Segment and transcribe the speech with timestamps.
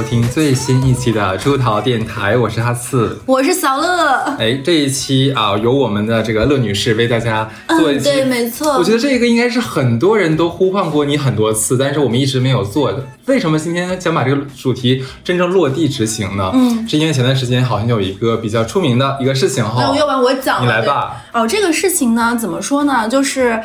[0.00, 4.34] 收听最新一期的出逃电台，我是哈次，我是小乐。
[4.38, 8.78] 哎，这一期啊，由我们的这个乐女士为大家做一期，对，没错。
[8.78, 13.06] 我觉得这个应该是很多人都呼唤过你很多次，但是我们一直没有做的。
[13.26, 16.50] 为什么今天想把这个主题真正落地执行呢？
[16.54, 19.82] 嗯，是因为前段时间好像有一个比较出名的一个事情哈。
[19.82, 21.26] 那要不然我讲，你来吧。
[21.34, 23.06] 哦，这个事情呢，怎么说呢？
[23.06, 23.60] 就是。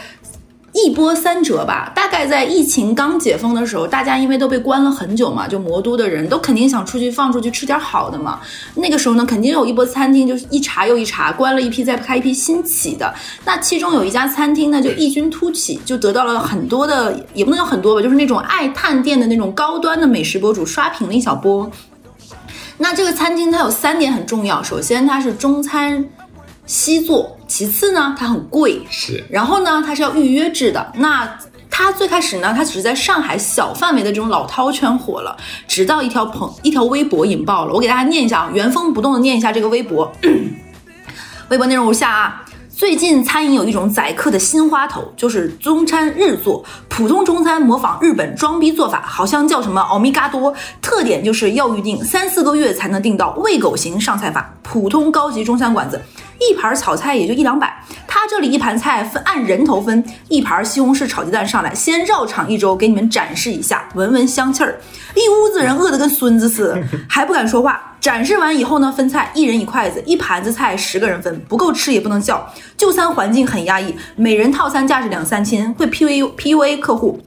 [0.75, 8.41] 一波三折吧，大概在疫情刚解封的时候，大家因为都被关了很久嘛，就魔都的人都肯定想出去放出去吃点好的嘛。
[8.75, 13.13] 那个时候呢，肯定有一波餐厅就是一茬又一茬，关了一批再开一批新起的。
[13.45, 21.71] 那其中有一家餐厅呢，就异军突起，就得到了很多的，也不能叫很多吧，就是那种爱探店的那种高端的美食博主刷屏了一小波。
[22.77, 26.05] 那这个餐厅它有三点很重要，首先它是中餐。
[26.65, 30.91] 西座，其次呢，它很贵，是，然后呢，它是要预约制的。
[30.95, 31.29] 那
[31.69, 35.35] 它最开始呢，它只是在上海小范围的这种老饕圈火了，
[35.67, 37.73] 直到一条朋一条微博引爆了。
[37.73, 40.11] 我给大家念一下啊，原封不动的念一下这个微博，
[41.49, 42.41] 微博内容如下啊。
[42.77, 46.61] 最近餐饮有一种宰客的新花头，就是中餐日做。
[46.89, 54.53] 普通中餐模仿日本装逼做法，好像叫什么奥米伽多，特点就是要预定三四个月才能订到喂狗型上菜法。
[54.61, 56.01] 普通高级中餐馆子，
[56.39, 57.73] 一盘炒菜也就一两百，
[58.07, 64.79] 他这里一盘菜分按人头分，一盘西红柿炒鸡蛋上来，先绕场一周给你们展示一下，闻闻香气儿。
[65.15, 67.81] 一屋子人饿得跟孙子似的，还不敢说话。
[68.01, 72.47] 展示完以后呢，分菜，一人一筷子，一盘子菜，十个人分，不够吃也不能叫。
[72.77, 77.19] 就餐环境很压抑，每人套餐价是两三千，会 P U P U A 客户。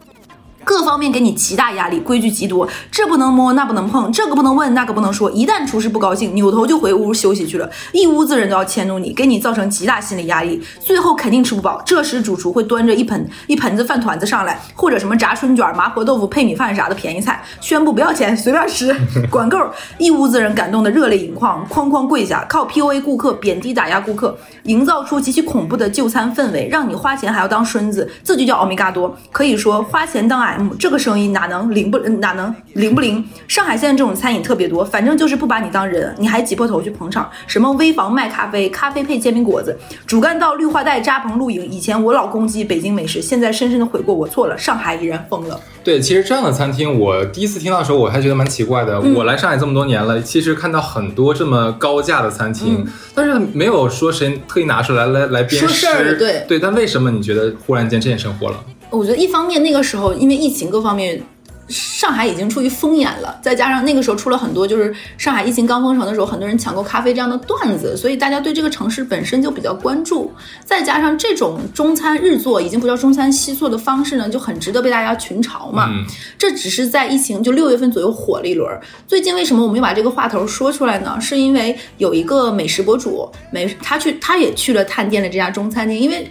[0.69, 5.31] 各方面给你极大压力，规矩极多，这不能摸，那不能碰，这个不能问，那个不能说。
[5.31, 11.81] 一旦厨师不高兴，扭头就回屋休息去了，一屋子人都要迁怒你，给你造成极大心理压力，最后肯定吃不饱。
[11.87, 18.95] 这时主厨会端着一盆一盆子饭团子上来，或者什么炸春卷、麻婆豆腐配米饭啥的便宜菜，宣布不要钱，随便吃，
[19.33, 19.59] 管够。
[19.97, 29.17] 一屋子人感动的热泪盈眶，哐哐跪下，靠 PUA 顾客，贬低打压顾客，营造出极其恐怖的就餐氛围，让你花钱还要当孙子，这就叫奥米伽多。
[29.33, 30.75] 可以说花钱当 M。
[30.79, 33.25] 这个生意哪能灵不哪能灵不灵？
[33.47, 37.31] 上海现在这种餐饮特别多，反正就是不把你当人，你还挤破头去捧场。
[37.47, 39.77] 什么危房卖咖啡，咖啡配煎饼果子，
[40.07, 41.67] 主干道绿化带扎棚露营。
[41.69, 44.59] 以前我老攻击北京美食，现在深深的悔过，我错了。
[44.59, 45.59] 上海已然疯了。
[45.85, 49.01] 对，其实这样的餐厅，我第一次听到的时候，我还觉得蛮奇怪的。
[49.01, 56.17] 我来上海这么多年了，其实看到很多这么高价的餐厅，但是没有说谁特意拿出来来来鞭尸。
[56.19, 58.57] 对对，但为什么你觉得忽然间这件事火了？
[58.91, 61.21] 我觉得一方面那个时候因为疫情各方面，
[61.69, 70.33] 上海已经处于封眼了，再加上那个时候出了很多就是上海疫情刚封城的时候，很多人抢购咖啡这样的段子，所以大家对这个城市本身就比较关注。
[70.65, 75.91] 再加上这种中餐日做已经不叫中餐西做的方式呢，就很值得被大家群嘲嘛。
[76.39, 78.67] 这只是在疫情就六月份左右火了一轮。
[79.07, 81.21] 最近为什么我们又把这个话头说出来呢？
[81.21, 86.27] 是因为有一个美食博主美，他去他也去了探店的这家中餐厅，因为。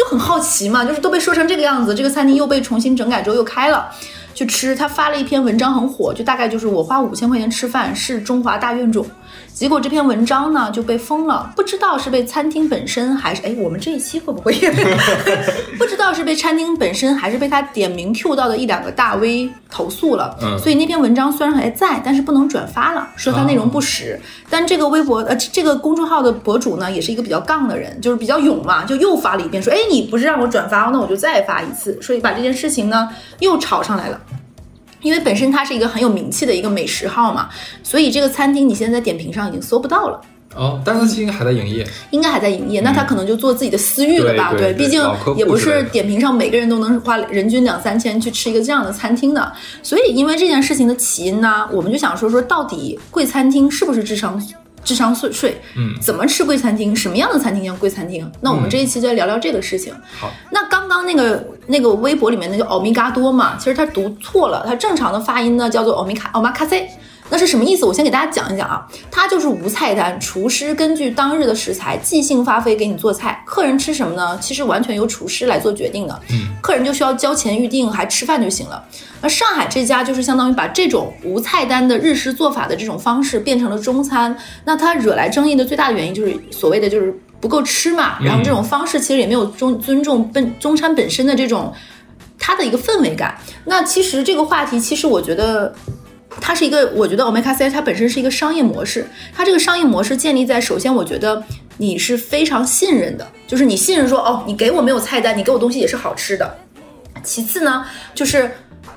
[0.00, 3.90] 就很好奇嘛，就是都被说成这个样子，这个餐厅又被重新整改之后又开了，
[4.34, 4.74] 去吃。
[4.74, 9.04] 他发了一篇文章很火，就大概就是我花五千块钱吃饭是中华大怨种。
[9.60, 14.54] 结果这篇文章呢就被封了，不知道是被餐厅本身还是哎，我们这一期会不会
[15.76, 20.34] 不知道是被餐厅本身还是被他点名 Q 到的一两个大 V 投诉了。
[20.40, 24.18] 嗯，所以那篇文章虽然还在，但是不能转发了，说它内容不实。
[24.48, 33.10] 但这个微博呃这个公众号的博主呢，也是一个比较杠的人，就是比较勇嘛，就又发了一遍，说哎你不是让我转发，那我就再发一次，所以把这件事情呢
[33.40, 34.18] 又吵上来了。
[35.02, 37.48] 因为本身它是一个很有名气的一个美食号嘛，
[37.82, 40.20] 所以这个餐厅你现在在点评上已经搜不到了。
[40.56, 42.80] 哦，但是它应该还在营业，应该还在营业。
[42.80, 44.52] 那他可能就做自己的私域了吧？
[44.58, 45.00] 对，毕竟
[45.36, 49.52] 也不是点评上每个人都能花人均两三千去吃一个这样的餐厅的。
[49.80, 54.42] 所以因为这件事情的起因呢，我们就想说说到底贵餐厅是不是智商？
[54.82, 56.94] 智商税税，嗯，怎么吃贵餐厅？
[56.94, 58.30] 什么样的餐厅叫贵餐厅？
[58.40, 59.94] 那我们这一期就来聊聊这个事情。
[60.18, 66.88] 好，那刚刚那个那个微博里面那个欧米伽多嘛，其实他读错了，他正常的发音呢叫做欧米卡欧玛卡塞。
[67.30, 67.84] 那是什么意思？
[67.84, 74.36] 我先给大家讲一讲啊，它就是无菜单，厨师根据当日的食材即兴发挥给你做菜，客人吃什么呢？
[74.42, 76.20] 其实完全由厨师来做决定的。
[76.30, 78.84] 嗯，客人就需要交钱预定，还吃饭就行了。
[79.22, 84.36] 那上海这家就是相当于把这种无菜单的日式做法的这种方式变成了中餐。
[84.64, 91.72] 那它惹来争议的最大的原因就是所谓的就是不够吃嘛，然后这种方式其实也没有中尊重本中餐本身的这种
[92.38, 93.38] 它的一个氛围感。
[93.64, 95.72] 那其实这个话题，其实我觉得。
[96.40, 101.42] 它是一个，我觉得 Omakase 它本身是一个商业模式，它这个商业模式建立在首先，我觉得
[101.78, 106.58] 你是非常信任的，就是你信任说，哦，你给我没有菜单，你给我东西也是好吃的。
[107.22, 107.84] 其次呢，
[108.14, 108.50] 就是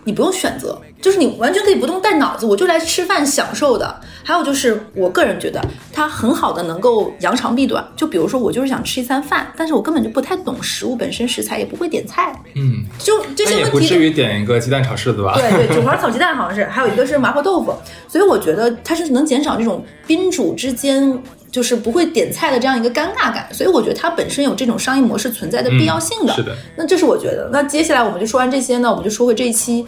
[0.04, 4.02] 你不用选择，就是你完全可以不动带脑子，我就来吃饭享受的。
[4.26, 5.62] 还有就是，我个人觉得
[5.92, 7.86] 它很好的能够扬长避短。
[7.96, 15.34] 就比如说，我就是想吃一餐饭，但是我根本就不太懂食物本身食材，也不会点菜，嗯，就这些问题不至于点一个鸡蛋炒柿子吧？
[15.36, 17.74] 对对， 韭黄炒鸡蛋好像是，还有一个是麻婆豆腐，
[18.08, 21.18] 所以我觉得它是能减少这种宾主之间
[21.54, 26.34] 就是不会点菜的这样一个尴尬感，所以我觉得它本身有这种商业模式存在的必要性的。
[26.34, 27.48] 是的，那这是我觉得。
[27.54, 29.86] 那接下来我们就说完这些呢，我们就说回这一期，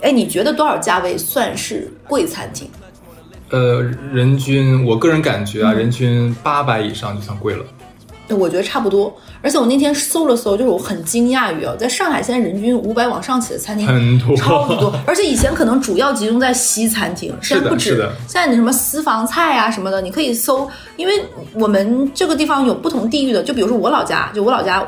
[0.00, 2.68] 哎，你觉得多少价位算是贵餐厅？
[3.50, 3.80] 呃，
[4.12, 7.64] 人均我个人感觉啊，嗯人均八百以上就算贵了。
[8.30, 18.10] 我觉得差不多，而且我那天搜了搜，就是我很惊讶于啊，在上海现在人均五百往上起的餐厅很多超级多，而且以前可能主要集中在西餐厅，现在不止的。
[18.26, 24.84] 现在你什么私房菜啊什么的，你可以搜，因为我们这个地方有不同地域的，就比如说我老家，就我老家。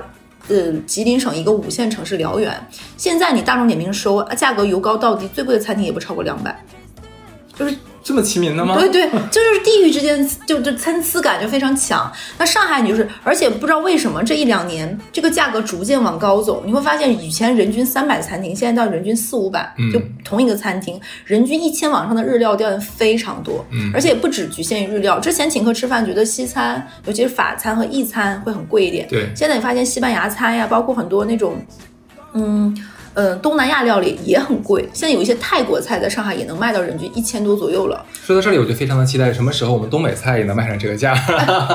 [0.49, 2.55] 呃，吉林省一个五线城市辽源，
[2.97, 6.57] 现在你大众点评搜价格由高到低，最贵的餐厅也不超过两百，
[7.59, 7.75] 就是
[8.07, 8.79] 这么齐民的吗？
[8.79, 12.09] 对对，这就是地域之间就就参差感就非常强。
[12.39, 25.19] 那上海你就是，而且不知道为什么这一两年这个价格逐渐往高走，你会发现以前人均三百餐厅，现在到人均四五百，嗯就同一个餐厅，人均一千往上的日料店非常多，嗯而且也不只局限于日料。
[25.19, 31.57] 之前请客吃饭觉得西餐，尤其是法餐和意餐会很贵一点，对现在你发现西班牙餐呀，包括很多那种，
[32.35, 32.73] 嗯。
[33.17, 38.05] 呃，东南亚料理也很贵，现在有一些泰国菜在上海也能卖到人均一千多左右了。
[38.13, 41.15] 说到这里，我就非常的期待什么时候我们东北菜也能卖上这个价。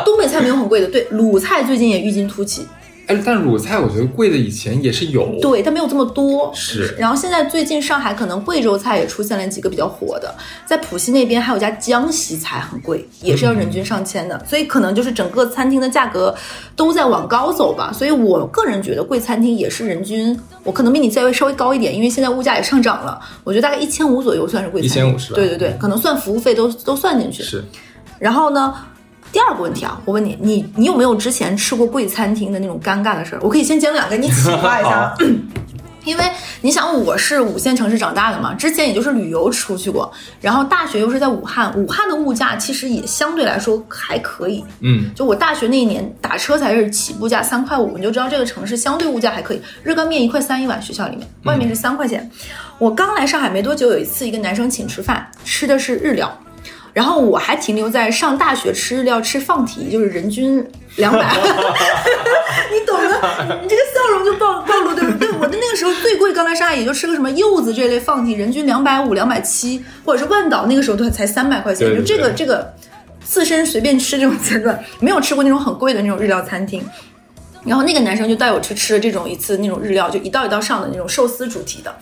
[0.06, 2.68] 东北菜没有很贵的，对，鲁菜最近也郁金突起，
[3.08, 5.38] 哎，但鲁菜我觉得贵的以前也是有。
[5.42, 6.52] 对，它没有这么多。
[6.56, 10.34] 是然后现在最近上海可能贵州菜也出现了几个比较火的，
[10.66, 16.34] 在浦西那边还有家江西菜很贵，也是要人均上千的，所以可能就是整个餐厅的价格
[16.76, 17.92] 都在往高走吧。
[17.92, 25.18] 所以我个人觉得贵餐厅也是人均，我可能比你价位稍微高一点，因为现在物价也上涨了，我觉得大概一千五左右算是贵餐厅。
[25.18, 27.44] 1500是吧对对对，可能算服务费都都算进去。
[27.44, 27.64] 是，
[28.20, 28.74] 然后呢，
[29.32, 33.40] 第二个问题啊，我问你，你你有没有之前吃过贵餐厅的那种尴尬的事儿？
[33.42, 35.16] 我可以先讲两个，你启发一下。
[36.04, 36.24] 因为
[36.62, 40.12] 你想，我是五线城市长大的嘛，之前也就是旅游出去过，
[40.42, 44.66] 然后大学又是在武汉，武汉的物价其实也相对来说还可以。
[44.80, 49.62] 嗯，就我大学那一年打车才是起步价三块五，你就知道这个城市相对物价还可以。
[49.84, 52.28] 热干面一块三一碗，学校里面外面是三块钱。
[52.80, 56.36] 我刚来上海没多久，有一次一个男生请吃饭，吃的是日料。
[56.94, 60.66] 然后我还停留在上大学吃日料吃放题，就是人均
[60.98, 61.20] 两百，
[62.72, 65.32] 你懂的，你这个笑容就暴暴露对不对？
[65.40, 72.74] 我的那个时候最贵，刚来上海也就吃个什么柚子这类放题，人均两百五、两百七，或者是万岛那个时候都才三百块钱，对对就这个这个
[73.24, 76.84] 自身随便吃这种阶段，没有吃过那种很贵的那种日料餐厅。
[77.64, 81.96] 然后那个男生就带我去吃了这种一次那种日料，就一道一道上的那种寿司主题的。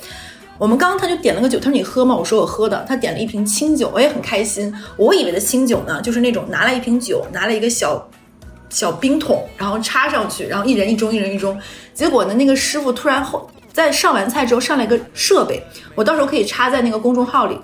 [0.60, 2.14] 我们刚刚他就点了个酒，他说你喝吗？
[2.14, 2.86] 我说我喝的。
[2.86, 4.72] 他点了一瓶清酒，我也很开心。
[4.98, 8.06] 我以为的清酒呢，就是那种拿来一瓶酒，拿了一个小
[8.70, 11.58] 小冰桶，然后插上去，然后一人一盅，一人一盅。
[11.94, 15.64] 结果呢，那个师傅突然后在上完菜之后上来一个设备，
[15.96, 17.58] 我到时候可以插在那个公众号里。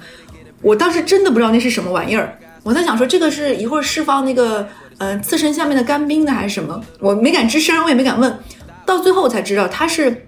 [0.62, 4.66] 我当时真的不知道那是什么玩意儿，我在想说这个是一会儿释放那个
[5.00, 8.40] 呃刺身下面的干冰的还是什么，我没敢吱声，我也没敢问。
[8.86, 10.25] 到最后我才知道它是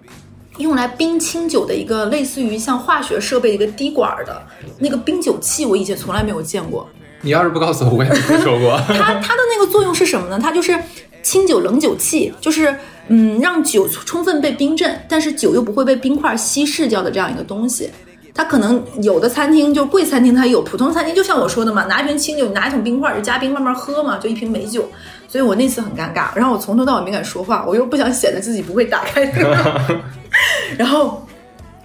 [0.57, 4.41] 用来冰清酒的一个类似于像化学设备的一个滴管儿的
[4.79, 6.87] 那个冰酒器，我以前从来没有见过。
[7.21, 8.77] 你要是不告诉我，我也没听说过。
[8.87, 10.39] 它它的那个作用是什么呢？
[10.41, 10.77] 它就是
[11.23, 12.75] 清酒冷酒器，就是
[13.07, 17.89] 嗯让酒充分被冰镇，但是酒又不会被冰块稀释掉的这样一个东西。
[18.35, 24.87] 它可能有的餐厅就贵餐厅它有，普通餐厅就像我说的嘛，拿一瓶清酒，你拿一桶冰块就加冰慢慢喝嘛，就一瓶美酒。
[25.27, 29.81] 所以我那次很尴尬，然后我从头到尾没敢说话，我又不想显得自己不会打开这个。
[30.77, 31.25] 然后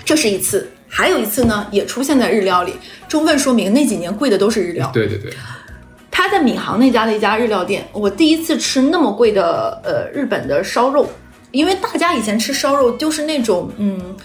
[0.05, 2.75] 这是一次，还有一次呢，也出现在日料里，
[3.09, 4.91] 充分说明那几年贵的都是日料。
[4.93, 5.33] 对对对，
[6.11, 11.09] 他在闵行那家的一家日料店，我第一次吃那么贵的呃日本的烧肉，
[11.51, 14.17] 因为大家以前吃烧肉就是那种嗯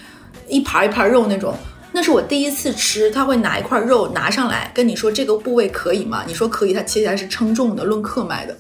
[0.47, 1.53] 一盘一盘肉那种，
[1.91, 6.23] 那是我第一次吃，他会拿一块肉拿上来跟你说这个部位可以吗？
[6.27, 8.57] 你说可以，他切下来是称重的，论克卖的，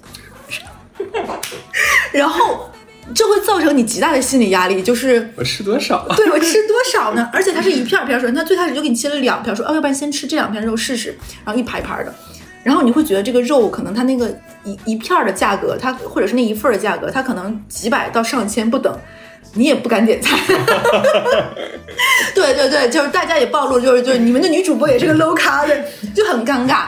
[2.11, 2.69] 然后
[3.15, 6.05] 这会造成你极大的心理压力，就是我吃多少？
[6.15, 7.29] 对我吃多少呢？
[7.33, 12.13] 而且它是一片儿片儿说，他最开始就给你切了两片儿，说哦，要不然先吃这两片肉试试，然后一排一盘的，
[12.63, 14.29] 然后你会觉得这个肉可能它那个
[14.63, 18.95] 一一片儿的价格，它或者是那一份儿的价格，它可能几百到上千不等，
[19.53, 20.37] 你也不敢点菜。
[22.35, 25.75] 对对对，就是大家也暴露，就是就是你们的女主播也是个 low 咖的，
[26.13, 26.87] 就很尴尬。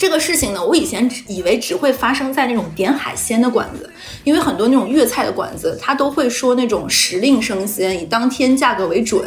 [0.00, 3.90] 这个事情呢，我以前以为只会发生在那种点海鲜的馆子，
[4.24, 9.22] 因为很多那种粤菜的馆子，它都会说那种时令生鲜，以当天价格为准。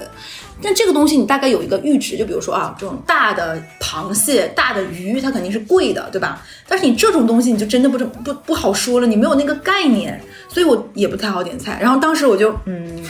[0.63, 6.42] 但这个东西你大概有一个阈值，就比如说啊，这种大的螃蟹、大的鱼，它肯定是贵的，对吧？
[6.68, 11.77] 但是你这种东西你就真的不不不好说了，你没有那个概念，所以我也不太好点菜。
[11.80, 13.06] 然后当时我就嗯。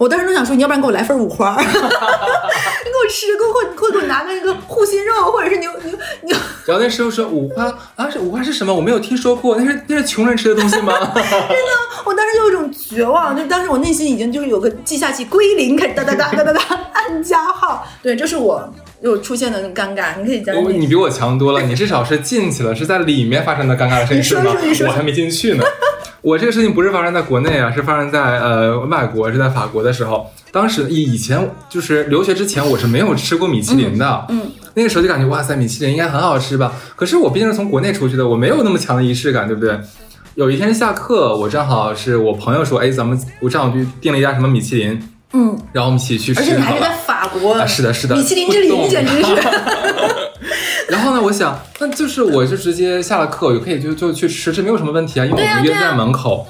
[0.00, 5.92] 我当时都想说，你要不然给我来份五花， 你给我吃，给我给我给我拿个那个护心肉，或者是牛牛
[6.22, 6.34] 牛。
[6.64, 7.64] 然后那师傅说五花
[7.96, 8.72] 啊，这五花是什么？
[8.72, 10.94] 我没有听说过，那是那是穷人吃的东西吗？
[11.14, 11.70] 真的，
[12.06, 17.86] 我当时就有一种绝望，就当时我内心已经就是有个记下器归零，开始哒哒哒哒哒哒按加号。
[18.02, 20.56] 对，这是我有出现的尴尬，你可以讲。
[20.80, 24.56] 你比我强多了，你至少是进去了，是在里面发生的尴尬的事情吗？
[24.86, 25.64] 我还没进去呢。
[26.22, 30.26] 我这个事情不是发生在国内啊，是发生在呃外国，是在法国的时候。
[30.52, 34.26] 当时以以前就是留学之前，我是没有吃过米其林的。
[34.28, 36.72] 嗯，那个时候就感觉哇塞，米其林应该很好吃吧？
[36.96, 39.78] 可是我毕竟是从国内出去的，我没有那么强的仪式感，对不对？
[40.34, 45.00] 有一天下课，我正好是我朋友说，哎，咱们我正好去订了一家什么米其林。
[45.32, 46.40] 嗯，然后我们一起去吃。
[46.40, 47.64] 而且你还是在法国。
[47.66, 48.16] 是的，是的。
[48.16, 49.28] 米其林之林简直是。
[50.90, 56.46] 然后呢，我想，那就是我就直接下了课，也可以就就去吃，这没有什么问题啊，因为我们约在门口。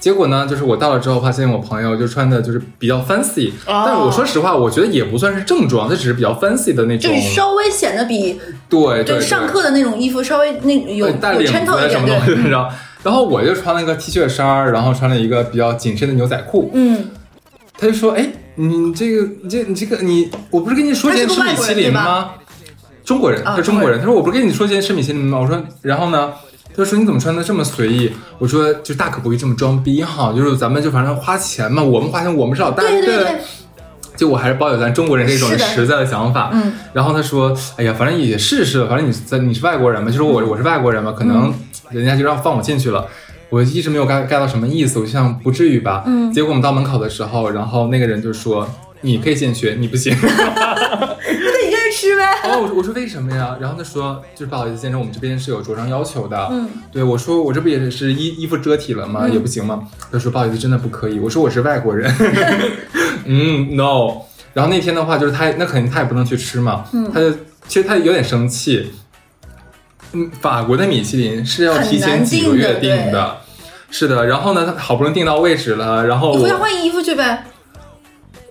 [0.00, 11.52] 结果呢，就是我到了之后，发现我朋友就穿的就是比较 fancy，但我说实话，我觉得也不算是正装，它只是比较 fancy 的那种，就是稍微显得比对对上课的那种衣服稍微那有带领子
[11.88, 12.70] 什么东西，你知道？
[13.02, 16.70] 然后我就穿了一个 T 恤衫，然后穿了一个比较紧身的牛仔裤。
[16.74, 17.10] 嗯，
[17.78, 22.30] 他就说：“哎，你这个，你这，你这个，你我不是跟你说今天吃米其林吗？
[23.04, 24.00] 中国人，他中国人。
[24.00, 25.38] 他说我不是跟你说今天吃米其林吗？
[25.38, 26.32] 我说，然后呢？”
[26.76, 33.36] 他说：“你怎么穿的这么随意？”我说：“就大可不必这么装逼哈，就是咱们就反正花钱嘛，我们花钱，我们是老大，对对对。
[34.16, 36.50] 就我还是抱有咱中国人这种实在的想法。
[36.52, 36.72] 嗯。
[36.92, 41.54] 然后他说：“哎呀，反正也试试，反正你在你是外国人嘛，就是我我是外国人嘛，可能
[41.90, 43.06] 人家就让放我进去了。
[43.50, 46.02] 我一直没有 get get 到什么意思，我就想不至于吧。
[46.06, 46.32] 嗯。
[46.32, 48.68] 结果我们到门口的时候，然后那个人就说：
[49.02, 50.12] 你可以进去，你不行。
[52.04, 52.24] 是呗？
[52.44, 53.56] 哦，我我说为什么呀？
[53.60, 56.48] 然后他说，就是不好意思，先生，我们这边是有着装要求的。
[56.50, 59.28] 嗯，对我说，我这不也是衣衣服遮体了吗？
[59.28, 59.82] 也不行吗？
[60.12, 61.18] 他说不好意思，真的不可以。
[61.18, 62.14] 我说我是外国人。
[63.26, 64.22] 嗯，no。
[64.52, 66.84] 然后那天的话，就是他那肯定他也不能去吃嘛。
[66.92, 67.30] 嗯，他就
[67.66, 68.92] 其实他有点生气。
[70.12, 73.38] 嗯，法国的米其林是要提前几个月订的。
[73.90, 77.44] 是的，然后呢，他好不容易订到位置了，然后你回家换衣服去呗。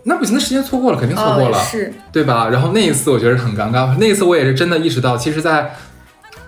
[0.04, 2.50] 那不行，那时间错过了，肯定错过了，是，对吧？
[2.50, 5.74] 然后那一次我觉得很尴尬，那一次我也是真的意识到，其实，在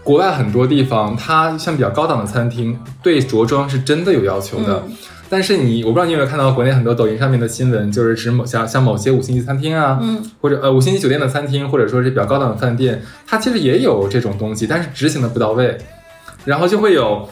[0.04, 4.84] 国外很多地方，它像比较高档的餐厅，对着装是真的有要求的。
[5.30, 15.78] 但是你，我不知道你有没有看到国内很多抖音上面的新闻，就是指某像像某些五星级餐厅啊，嗯，或者呃五星级酒店的餐厅，或者说是比较高档的饭店，它其实也有这种东西，但是执行的不到位，
[16.44, 17.28] 然后就会有。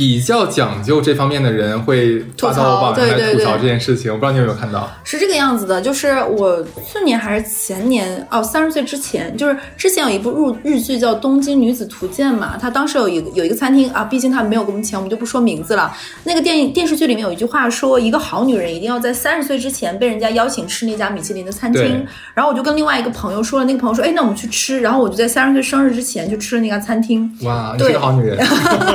[0.00, 4.90] 比较讲究这方面的人会吐槽网上来吐槽这件事情，我不知道你有没有看到？
[5.04, 15.94] 是这个样子的，就是我去年还是前年哦，三十岁之前，就是之前有一部日日剧叫《东京女子图鉴》嘛，它当时有一个有一个餐厅啊，毕竟他没有给我们钱，我们就不说名字了。
[16.24, 22.06] 那个电影电视剧里面有一句话说，一个好女人一定要在三十岁之前被人家邀请吃那家米其林的餐厅。
[22.32, 24.80] 然后我就跟另外一个朋友说了，那个朋友说，哎，那我们去吃。
[24.80, 27.30] 然后我就在三十岁生日之前就吃了那家餐厅。
[27.42, 28.38] 哇，你是个好女人。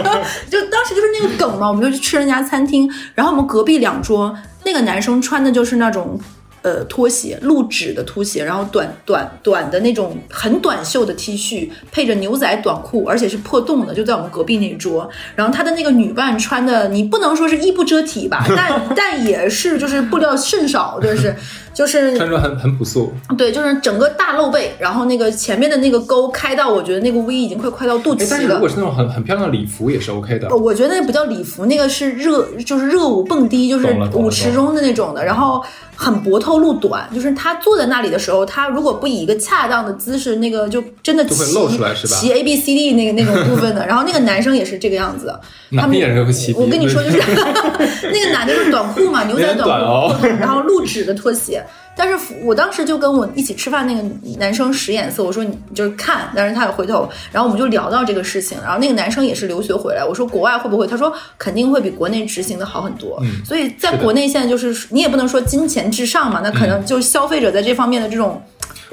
[0.49, 0.94] 就当时。
[0.95, 6.19] 就是那个梗嘛，我们就去吃人家餐厅，然后我们隔壁两桌那个男生穿的就是那种
[6.61, 15.07] 呃拖鞋，露趾的拖鞋，然后短短短的那种很短袖的 T 恤，配着牛仔短裤，而且是破洞的，就在我们隔壁那一桌。
[15.35, 21.35] 然后他的那个女伴穿的，你不能说是衣不遮体吧，但 但也是就是布料甚少，就是。
[21.75, 28.27] 就是穿着很很朴素，对，就是整个大露背，然后那个前面的那个沟开到，我觉得那个 V 已经快快到肚脐了。
[28.31, 30.55] 但是如果是那种很很漂亮的礼服也是 OK 的。
[30.55, 35.61] 我觉得那不叫礼服，那个是热，就是热舞蹦迪，就是舞池中的那种的，然后。
[35.95, 42.15] 很薄透露短，就是他坐在那里的时候，他如果不以一个恰当的姿势，那个就真的就会露出来，是吧？
[42.15, 43.85] 骑 A B C D 那个 那种部分的。
[43.87, 45.33] 然后那个男生也是这个样子，
[45.77, 46.53] 他们也是会骑。
[46.53, 47.17] 我跟你说，就是
[48.11, 51.63] 那个男的是短裤嘛， 牛仔短裤，然后露趾的拖鞋。
[51.95, 54.03] 但是我当时就跟我一起吃饭那个
[54.37, 60.85] 男生使眼色，我说你就是看，但是他也回头，然后我们就聊到这个事情，然后那个男生也是留学回来，我说国外会不会？
[60.85, 63.17] 他说肯定会比国内执行的好很多。
[63.23, 68.41] 嗯，所以在国内现在就是你也不能说金钱至上嘛，那可能就是消费者在这方面的这种。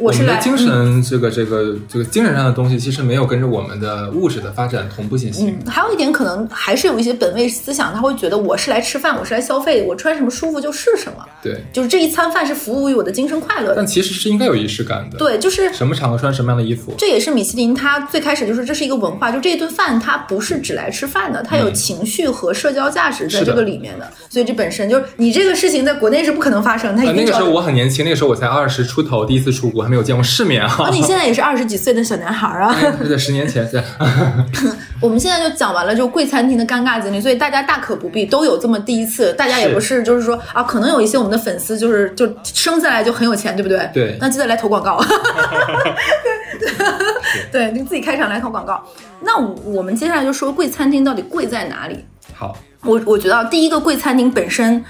[0.03, 5.49] 我是来们的精神这个这个这个精神上的东西，其实没有跟着我们的物质的发展同步进行。
[5.49, 11.25] 嗯，还有一点可能还是有一些本位思想，他会觉得我是来吃饭，我是来消费，我穿什么舒服就是什么。
[11.41, 13.77] 对，就是这一餐饭是服务于我的精神快乐的。
[13.77, 15.19] 但其实是应该有仪式感的。
[15.19, 16.95] 对，就是什么场合穿什么样的衣服。
[16.99, 24.11] 这也是米其林它最开始就是这是一个文化，就这一顿饭它不是只来吃饭的，它有情绪和社交价值在这个里面的。
[24.29, 26.97] 所以这本身就是你这个事情在国内是不可能发生。
[26.97, 30.89] 它一定、那个时候我很年轻，那个时候我才二十出头，第一次出国，还没有见过世面啊。
[30.91, 32.75] 你现在也是二十几岁的小男孩啊？
[33.03, 33.69] 是在十年前。
[33.71, 33.83] 对。
[35.03, 39.35] 我们现在就讲完了，就贵餐厅的尴尬经历，所以大家大可不必都有这么第一次。
[39.35, 43.87] 大家也不是就是说啊，可能有一些我们的粉丝就是就生下来就很有钱，对不对？
[43.93, 44.17] 对。
[44.19, 44.99] 那记得来投广告。
[47.53, 48.83] 对，你自己开场来投广告。
[49.21, 52.03] 那我们接下来就说贵餐厅到底贵在哪里？
[52.33, 54.83] 好，我我觉得第一个贵餐厅本身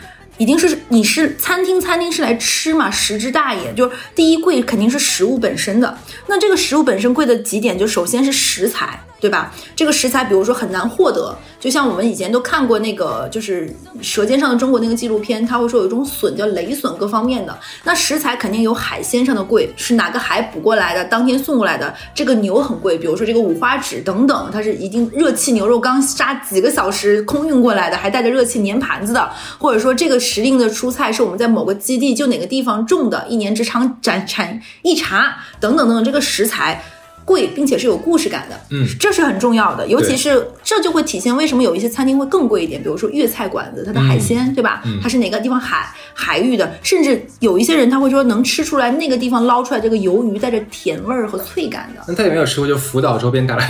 [0.43, 3.73] 一定是你是餐厅，餐厅是来吃嘛，食之大也。
[3.75, 5.97] 就是第一贵肯定是食物本身的。
[6.33, 8.99] 那这个食物本身贵的几点，就首先是食材。
[9.23, 9.55] 对吧？
[9.77, 13.69] 这个食材，比如说很难获得，就像我们以前都看过那个，就是
[14.03, 17.57] 《舌尖上的中国》那个纪录片，他会说有一种笋叫雷笋，各方面的。
[17.85, 21.95] 那食材肯定有海鲜上的贵，是哪个海捕过来的，当天送过来的。
[22.12, 29.31] 这个牛很贵，比如说这个五花趾等等，它是一定热气牛肉刚杀几个小时空运过来的，还带着热气粘盘子的。
[29.57, 36.83] 或者说这个时令的蔬菜是我们在某个基地就哪个地方种的，一年只产产产一茬，等等等等，这个食材。
[37.25, 44.83] 贵，并且是有故事感的，嗯，这是很重要的，尤其是这就会体现为什么有一些餐厅会更贵一点，比如说粤菜馆子，它的海鲜，对吧？
[45.00, 52.02] 它是哪个地方海海域的，甚至有一些人他会说能吃出来那个地方捞出来这个鱿鱼带着甜味儿和脆感的。
[52.09, 53.64] 那他有没有吃过就福岛周边打捞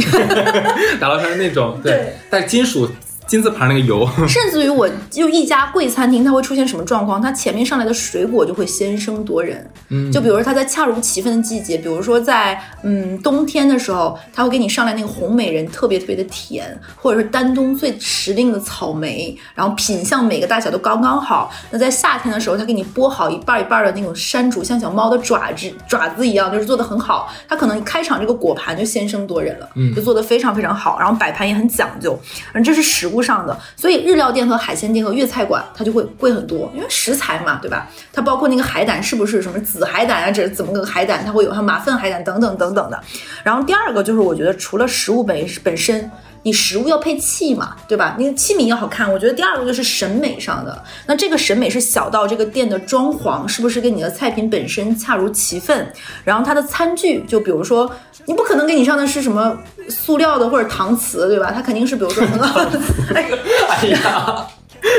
[0.99, 2.89] 打捞出来那种，对，带金属。
[3.33, 7.19] 金字旁那个油， 甚至于我就一家贵餐厅，它会出现什么状况？
[7.19, 9.67] 它前面上来的水果就会先声夺人。
[9.89, 21.51] 嗯，就比如说它在恰如其分的季节，比如说在嗯冬天的时候，它会给你上来那个红美人，特别特别的甜，或者是丹东最时令的草莓，然后品相每个大小都刚刚好。
[21.71, 27.33] 那在夏天的时候，它给你剥好一半一半的那种山竹，像小猫的爪子 爪子一样，就是做的很好。
[27.49, 32.15] 它可能开场这个果盘就先声夺人了，嗯，就做的非常非常好，然后摆盘也很讲究。
[32.53, 33.22] 嗯，这是食物。
[33.23, 37.89] 上的，所以日料店和海鲜店和粤菜馆它就会贵很多，因为食材嘛，对吧？
[38.13, 40.31] 它包括那个海胆是不是什么紫海胆啊？
[40.31, 41.25] 这怎么个海胆？
[41.25, 43.03] 它会有它马粪海胆等等等等的。
[43.45, 46.11] 然后第二个就是，我觉得除了食物本本身，
[46.43, 48.17] 你食物要配器嘛，对吧？
[48.19, 49.13] 你的器皿要好看。
[49.13, 55.93] 我觉得第二个就是审美上的，那这个审美是小到这个店的装潢是不是跟你的菜品本身恰如其分？
[56.25, 57.91] 然后它的餐具，就比如说。
[58.25, 61.51] 你不可能给你上的是什么塑料的或者搪瓷，对吧？
[61.53, 62.81] 它肯定是比如说很好的。
[63.13, 64.47] 哎呀，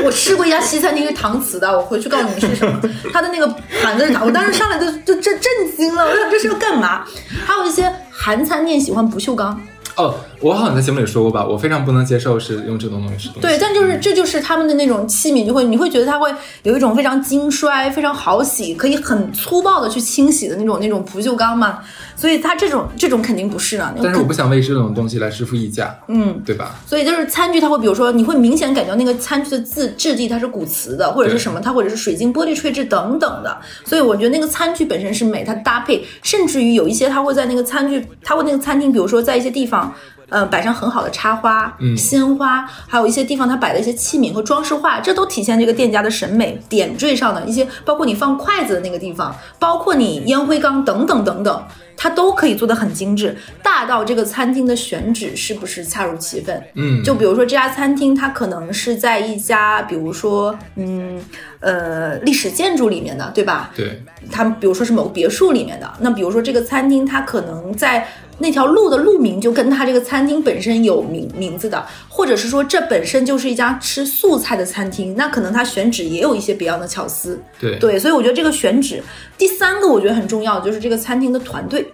[0.03, 2.81] 我吃过一家西餐厅是搪瓷的，我回去告诉你是什么。
[3.13, 3.47] 它的那个
[3.81, 7.05] 盘子是搪，我当时上来就就震震惊了，我想这是要干嘛？
[7.45, 9.57] 还有一些韩餐店喜欢不锈钢。
[9.95, 13.41] 哦，我好像在节目里说过吧，我非常不能接受是用这种东西吃东西。
[13.41, 21.79] 对，但就是这就是他们的那种器皿，就会你会觉得它会有一种非常精衰、非常好洗，可以很粗暴的去清洗的那种那种不锈钢嘛。
[22.15, 23.93] 所以它这种这种肯定不是啊。
[24.01, 26.75] 但是我不想为这种东西来支付溢价，嗯，对吧？
[26.85, 33.57] 所以就是餐具，它会比如说你会明显感觉那个餐具的质质地它是骨瓷的，或者是什么，它或者是水晶玻璃吹制等等的。
[33.85, 39.93] 所以我觉得那个餐具本身是美，它搭配，甚至于有一些它会在那个餐具，它会那个餐厅，比如说在一些地方。
[40.29, 46.59] 呃，摆上很好的插花、鲜花，还有一些地方它摆的一些器皿和装饰画，这都体现这个店家的审美。
[46.67, 51.63] 点缀上的一些，包括你放筷子的那个地方，包括你烟灰缸等等等等，
[52.03, 53.33] 它都可以做的很精致。
[53.61, 56.61] 大到这个餐厅的选址是不是恰如其分？
[56.75, 61.17] 嗯，就比如说这家餐厅，它可能是在一家，比如说，嗯，
[61.63, 63.71] 呃，历史建筑里面的，对吧？
[63.75, 63.99] 对。
[64.31, 68.07] 它比如说是某个别墅里面的，那比如说这个餐厅，它可能在。
[68.39, 77.39] 那条路的路名就跟他这个餐厅本身有名名字的，或者是说这本身就是一家吃素菜的餐厅，那可能它选址也有一些别样的巧思。
[77.59, 79.03] 对对，所以我觉得这个选址，
[79.37, 81.87] 第三个我觉得很重要的就是这个餐厅的团队。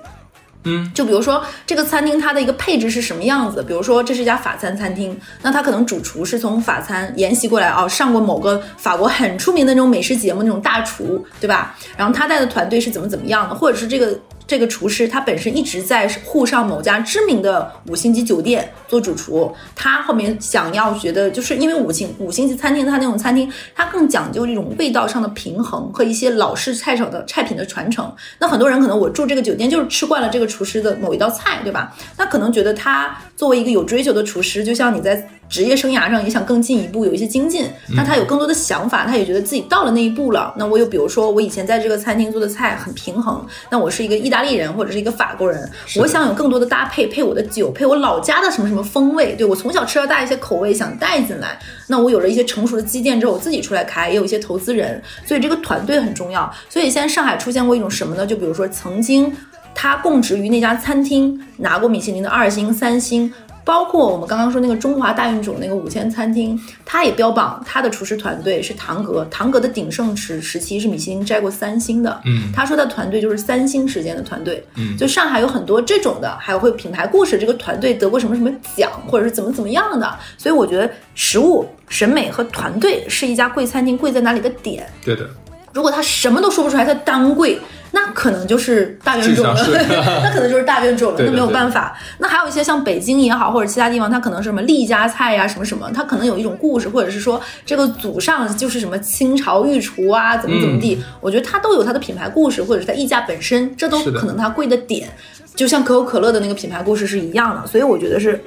[0.94, 3.64] 就比如说这个餐厅它的一个配置是什么样子？
[3.64, 11.76] 比如说这是一家法餐餐厅，那他可能主厨是从法餐沿袭过来哦，上过某个法国很出名的那种美食节目那种大厨，对吧？
[11.96, 14.20] 然后他带的团队是怎么怎么样的，或者是这个。
[14.50, 28.12] 这个厨师他本身一直在沪上某家知名的五星级酒店做主厨，他后面想要觉得就是因为五星五星级餐厅，他那种餐厅他更讲究这种味道上的平衡和一些老式菜场的菜品的传承。
[28.40, 31.96] 那很多人可能我住这个酒店就是吃惯了这个厨师的某一道菜，对吧？
[32.18, 35.30] 那可能觉得他作为一个有追求的厨师，就像你在。
[35.50, 40.54] 职业生涯上也想更进一步，有一些精进，那他有更多的想法，他也觉得自己到了那一步了。
[40.56, 51.58] 那我又，比如说我以前在这个餐厅做的菜很平衡，那我是一个意大利人或者是一个法国人，我想有更多的搭配，配我的酒，配我老家的什么什么风味，对我从小吃到大一些口味想带进来。
[51.88, 56.54] 那我有了一些成熟的积淀之后，我自己出来开，也有一些投资人，所以这个团队很重要。
[56.70, 58.26] 所以现在上海出现过一种什么呢？
[58.26, 59.36] 就比如说曾经
[59.74, 63.34] 他供职于那家餐厅，拿过米其林的二星、三星。
[63.70, 72.20] 包括我们刚刚说那个中华大运种那个五千餐厅，他也标榜他的厨师团队是唐格，唐格的鼎盛时时期是米其林摘过三星的。
[72.26, 74.66] 嗯，他说的团队就是三星时间的团队。
[74.76, 80.18] 嗯，就上海有很多这种的，还有会品牌故事，这个团队得过什么什么奖，或者是怎么怎么样的。
[80.36, 84.92] 所以我觉得食物审美和团队是一家贵餐厅贵在哪里的点。
[85.06, 85.30] 对的。
[85.74, 87.60] 如果他什么都说不出来，他单贵。
[87.92, 89.56] 那可能就是大冤种了，
[90.22, 91.98] 那可能就是大冤种了，那没有办法。
[92.20, 101.04] 那还有一些像北京也好，或者其他地方，它可能是什么厉家菜呀，什么什么，它可能有一种故事，或者是说这个祖上就是什么清朝御厨啊，怎么怎么地。
[101.20, 105.10] 我觉得它都有它的品牌故事，或者是它溢价本身，这都可能它贵的点。
[105.56, 108.40] 就像可口可乐的那个品牌故事是一样的，所以我觉得是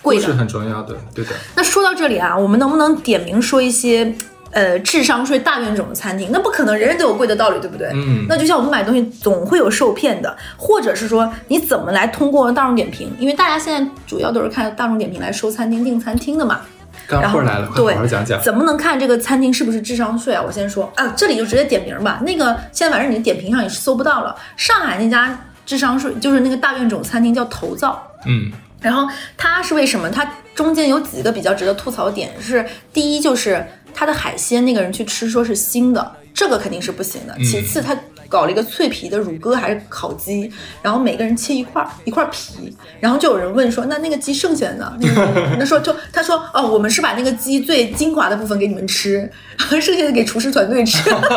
[0.00, 1.32] 贵的，是很重要的，对的。
[1.54, 4.14] 那说到这里啊，我们能不能点名说一些？
[4.52, 7.90] 呃，智商税大冤种的餐厅，那不可能人人都有贵的道理，对不对？
[7.92, 13.14] 嗯，那就像我们买东西总会有受骗的，或者是说你怎么来通过大众点评？
[13.18, 16.60] 因为大家现在主要都是看大众点评来收餐厅订餐厅的嘛。
[17.06, 18.40] 干货来了，对好好讲讲。
[18.42, 20.42] 怎么能看这个餐厅是不是智商税啊？
[20.44, 22.20] 我先说啊，这里就直接点名吧。
[22.24, 24.34] 那个现在反正你的点评上也是搜不到了。
[24.56, 29.06] 上海那家智商税就是那个大冤种餐厅叫头灶，嗯，然后
[29.36, 30.08] 它是为什么？
[30.08, 33.64] 它中间有几个比较值得吐槽点是，第一就是。
[33.96, 37.34] 他的海鲜那个人去吃说是腥的，这个肯定是不行的。
[37.38, 37.96] 其次，他
[38.28, 44.92] 搞了一个脆皮的乳鸽还是烤鸡，然后每个人切一块一块皮，然后就有人问说，那那个鸡剩下的呢？
[45.00, 49.30] 那个 那说就他说哦，我们是把那个鸡最精华的部分给你们吃，
[49.80, 51.08] 剩下的给厨师团队吃。
[51.08, 51.28] 然后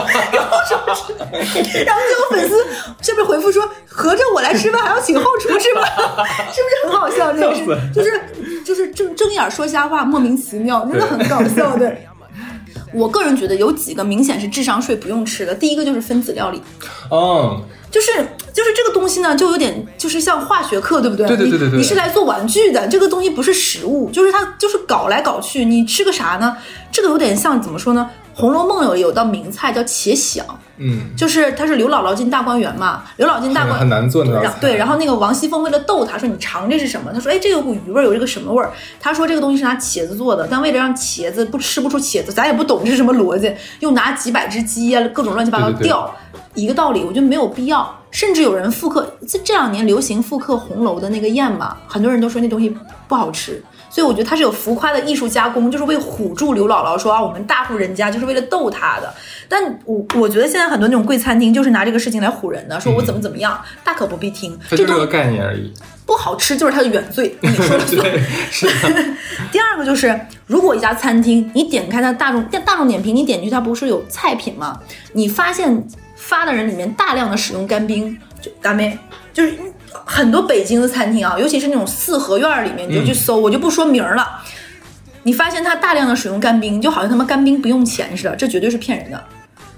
[0.68, 0.78] 说，
[1.86, 2.56] 然后就有粉丝
[3.02, 5.82] 下面回复说，合着我来吃饭还要请后厨吃吗？
[6.52, 7.32] 是不是很好笑？
[7.32, 8.22] 这个是就是
[8.66, 11.96] 就是睁睁眼说瞎话，莫名其妙，真的很搞笑的。
[12.94, 15.54] 我个人觉得有几个明显是智商税不用吃的。
[15.54, 16.62] 第一个就是分子料理，
[17.12, 18.12] 嗯，就是
[18.54, 21.28] 就是这个东西呢，就有点就是像化学课，对不对？
[21.28, 21.78] 对对对对对。
[21.78, 26.58] 你是来做玩具的，这个东西不是食物，就是它就是搞来搞去，你吃个啥呢？
[26.92, 28.10] 这个有点像怎么说呢？
[28.40, 30.46] 《红楼梦》有有道名菜叫茄想，
[30.78, 37.12] 嗯，就是他是刘姥姥进大观园嘛，刘姥姥进大观很难做那道对，然后那个王熙凤为了逗他说你尝这是什么？
[37.12, 38.72] 他说哎这有股鱼味，有这个什么味儿？
[38.98, 46.16] 他说这个东西是拿茄子做的，但为了让茄子不吃不出茄子，咱也不懂这是什么逻辑，又拿几百只鸡啊，各种乱七八糟吊，
[46.54, 47.94] 一个道理，我觉得没有必要。
[48.12, 52.76] 甚至有人复刻，这这两年流行复刻红楼的那个宴嘛，很多人都说那东西
[53.08, 53.62] 不好吃。
[53.90, 59.14] 所以我觉得他是有浮夸的艺术加工，就是为唬住刘姥姥，说啊我们大户人家就是为了逗她的。
[59.48, 64.58] 但我我觉得现在很多那种贵餐厅就是拿这个事情来唬人的， 说我怎么怎么样，大可不必听。
[64.70, 65.74] 这是个概念而已。
[66.06, 68.22] 不好吃就是它的原罪，你说的 对。
[68.52, 68.68] 是。
[69.52, 74.80] 第二个就是，如果一家餐厅你点开它大众大众点评，你点进去它不是有菜品吗？
[75.14, 78.98] 你发现发的人里面大量的使用干冰，就大妹
[79.34, 79.54] 就是。
[80.06, 84.42] 很多北京的餐厅啊，尤其是那种四合院里面，你就去搜，我就不说名了。
[85.24, 89.24] 你发现它大量的使用干冰，就好像他妈干冰不用钱似的，这绝对是骗人的。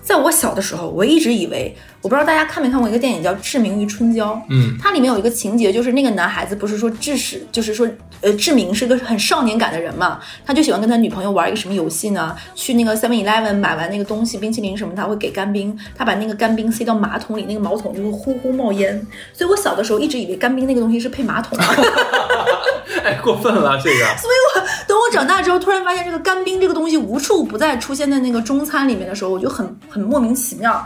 [0.01, 4.33] 在我小的时候，我一直以为，我不知道大家看没看过一个电影叫《志明与春娇》。
[4.49, 7.87] 嗯，它里面有一个情节，就是那个男孩子不是说志使，就是说，
[8.21, 12.35] 呃，志明是个很少年感的人嘛，他就喜欢跟他女朋友玩一个什么游戏呢？
[12.55, 18.95] 去那个 Seven Eleven 买完那个东西，冰淇淋什么，他会给干冰，他把那个干冰塞到马桶里，那个马桶就会呼呼冒烟。
[19.33, 21.57] 所以我小的时候一直以为干冰那个东西是配马桶。
[23.03, 24.05] 哎，过分了这个。
[24.17, 30.01] 所以我等我长大之后，突然发现这个干冰这个东西无处不在出现在那个中餐里面的时候，我就很很。
[30.01, 30.85] 莫名其妙，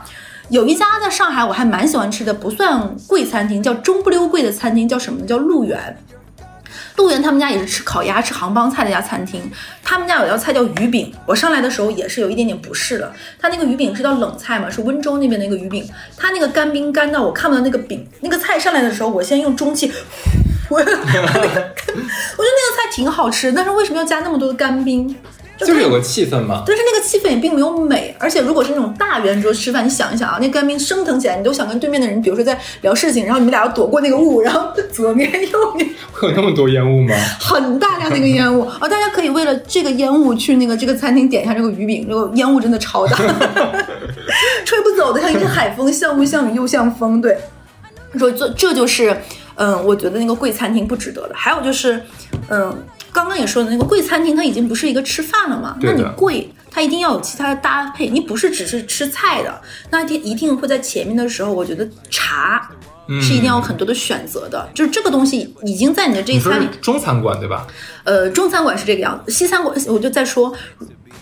[0.49, 5.25] 有一家在上海我还蛮喜欢吃的，不算贵餐厅，叫中不溜贵的餐厅，叫什么呢？
[5.25, 5.97] 叫陆源。
[6.97, 9.41] 陆源他们家也是吃烤鸭、吃杭帮菜的一家餐厅。
[9.83, 13.11] 他们家有道菜叫鱼饼，我上来的时候也是有一点点不适的。
[13.37, 15.85] 他那个鱼饼是道冷菜嘛，是温州那边的一个鱼饼。
[16.15, 19.91] 他那个干冰干到我看不到那个饼，那个菜上来的时候，我先用中气，
[20.69, 21.33] 我我觉得那个
[22.77, 25.13] 菜挺好吃，但是为什么要加那么多的干冰？
[25.57, 37.15] 就是有个气氛嘛，但是那个气氛也并没有美，而且如果是那种大圆桌吃饭，你想一想啊，那干冰升腾起来，你都想跟对面的人，比如说在聊事情，然后你们俩要躲过那个雾，然后左面右面 会有那么多烟雾吗？
[37.39, 38.87] 很大量的一个烟雾啊！
[38.89, 43.15] 大家可以为了这个烟雾去那个这个餐厅点一下这个鱼饼，这个烟雾真的超大，
[44.65, 47.21] 吹不走的，像一阵海风，像雾像雨又像风。
[47.21, 47.37] 对，
[48.17, 49.15] 说这这就是
[49.55, 51.31] 嗯，我觉得那个贵餐厅不值得的。
[51.33, 52.01] 还有就是
[52.49, 52.77] 嗯。
[53.15, 55.77] 刚刚也说的那个贵餐厅，它已经不是一个吃饭了嘛？
[55.81, 62.69] 那你贵，它一定要有其他的搭配，你不是只是吃菜的，那一定一定会在前面的时候，我觉得茶。
[63.21, 67.67] 是一定要有很多的选择的，就是这个东西已经在你的这一餐里中餐馆对吧？
[68.03, 70.51] 呃，中餐馆是这个样子，西餐馆我就在说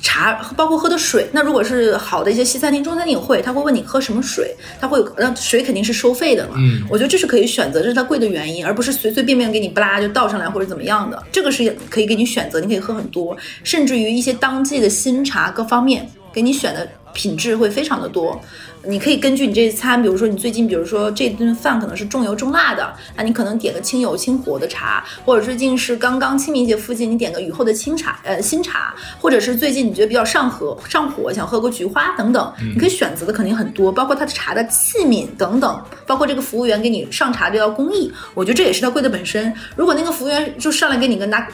[0.03, 1.27] 茶，包括喝的水。
[1.31, 6.55] 那如果是好的一些西餐厅、中餐厅也会，他会问你喝什么水，他会有，那水肯定是收费的嘛。
[6.57, 11.23] 嗯我觉得这是可以选择，这是它贵的原因，而不是随随便便给你不拉就倒上来或者怎么样的。
[11.31, 18.39] 这个是可以给你选择，你可以喝很多，甚至于一些当季的新茶各方面给你选的品质会非常的多。
[18.85, 39.53] 你可以根据你这一餐，比如说你最近，比如说这顿饭可能是重油重辣的，那你可能点个清油清火的茶，或者最近是刚刚清明节附近，你点个雨后的清茶，呃新茶，或者是最近你觉得比较上火上火，想喝个菊花等等，你可以选择的肯定很多，包括它的茶的器皿等等，包括这个服务员给你上茶这道工艺，我觉得这也是它贵的本身。
[39.75, 41.47] 如果那个服务员就上来给你个拿。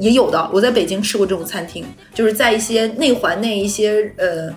[0.00, 4.48] 也有的，我在北京吃过这种餐厅，就是在一些内环内一些呃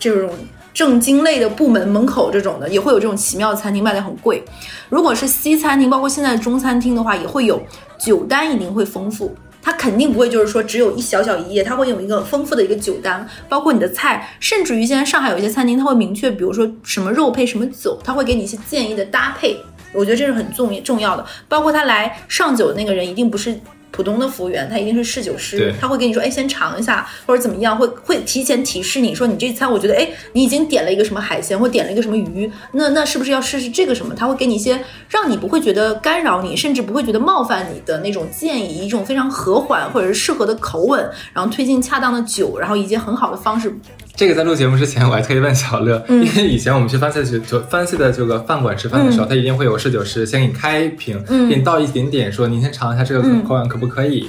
[0.00, 0.28] 这种
[0.72, 4.42] 正经类的部门门口这种的，也会有这种奇妙的餐厅，卖的很贵。
[4.88, 7.60] 如果是西餐厅，包括现在中餐厅的话，也会有
[7.98, 9.34] 酒单，一定会丰富。
[9.62, 19.60] 它肯定不会就是说只有一小小一页，它会有一个丰富的一个酒单，包括你的菜，甚至于现在上海有一些餐厅，它会明确，比如说什么肉配什么酒，它会给你一些建议的搭配。
[19.92, 23.54] 我觉得这是很重重要的，包括他来上酒的那个人一定不是
[23.90, 34.14] 普通的服务员，他一定是侍酒师，他会跟你说，哎，先尝一下或者怎么样，会会提前提示你说，你这餐我觉得，哎，你已经点了一个什么海鲜或点了一个什么鱼，那那是不是要试试这个什么？
[34.14, 43.74] 他会给你一些让你不会觉得干扰你，甚至不会觉得冒犯你的那种建议，一种非常和缓或者是适合的口吻，然后推荐恰当的酒，然后以及很好的方式。
[44.20, 54.28] 这个在录节目之前，我还特意问小乐，嗯因为以前我们去番茄就番菜的这个饭馆吃饭的时候，他一定会有侍酒师先给你开一瓶，嗯给你倒一点点，说您先尝一下这个嗯口感可不可以。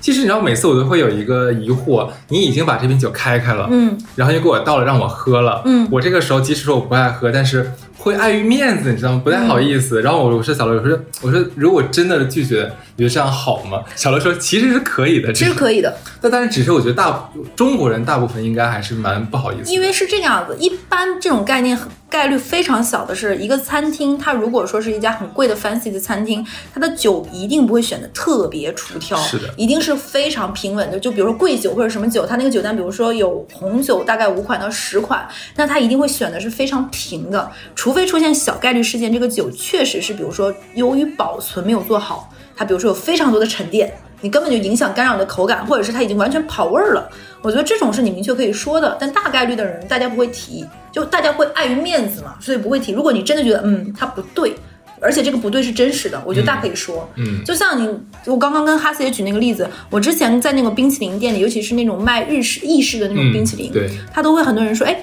[0.00, 9.20] 其实你知道，每次我都会有一个疑惑，你已经把这瓶酒开开了，嗯然后又给我倒了让我喝了，嗯我这个时候即使说我不爱喝，但是会碍于面子，你知道吗？
[9.22, 10.00] 不太好意嗯思。
[10.00, 13.82] 然后我我说小乐，我说我说如果真的拒绝，你觉得这样好吗？
[13.94, 21.78] 小乐说其实是可以的，其实可以的，但但是只是我觉得大中国人大部分应该还是蛮不好意思，因为是这个样子，一般这种概念
[22.10, 30.98] 概率非常小的是，一个餐厅，它如果说是一家很贵的 fancy 的餐厅，它的酒一定不会选的特别出挑，是的一定是非常平稳的。
[30.98, 43.92] 就比如说贵酒或者什么酒，它那个酒单，比如说有红酒大概五款到十款，那它一定会选的是非常平的，除非出现小概率事件，这个酒确实是比如说由于保存没有做好，它比如说有非常多的沉淀。
[44.20, 47.08] 你根本就影响干扰你的口感，或者是它已经完全跑味儿了。
[47.42, 52.92] 我觉得这种是你明确可以说的，但大概率的人大家不会提，就大家会碍于面子嘛，所以不会提。
[52.92, 54.54] 如果你真的觉得嗯它不对，
[55.00, 57.08] 而且这个不对是真实的，我觉得大可以说。
[57.16, 57.88] 嗯就像你，
[58.26, 64.96] 我刚刚跟哈斯也举那个例子，我之前在那个冰淇淋店里，尤其是那种卖日式意式的那种嗯冰淇淋，对，他都会很多人说，哎。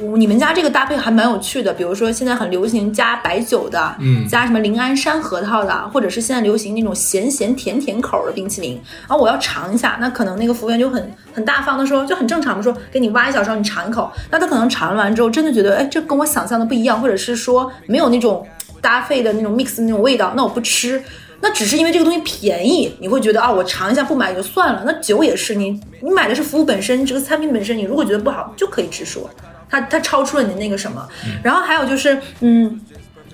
[0.00, 18.46] 我你们家这个搭配还蛮有趣的，比如说现在很流行加白酒的，嗯加什么临安山核桃的，或者是现在流行那种咸咸甜甜口的冰淇淋，然后我要尝一下，那可能那个服务员就很很大方的说，就很正常的说，给你挖一小勺，你尝一口，那他可能尝完之后真的觉得，哎，这跟我想象的不一样，或者是说没有那种
[18.80, 21.02] 搭配的那种 mix 的那种味道，那我不吃。
[21.42, 24.82] 那只是因为这个东西便宜，你会觉得啊，我尝一下不买也就算了。
[24.84, 29.28] 那酒也是，你你买的是服务本身，这个餐品本身，你如果觉得不好，就可以直说，
[29.70, 31.08] 它它超出了你的那个什么。
[31.42, 32.80] 然后还有就是，嗯，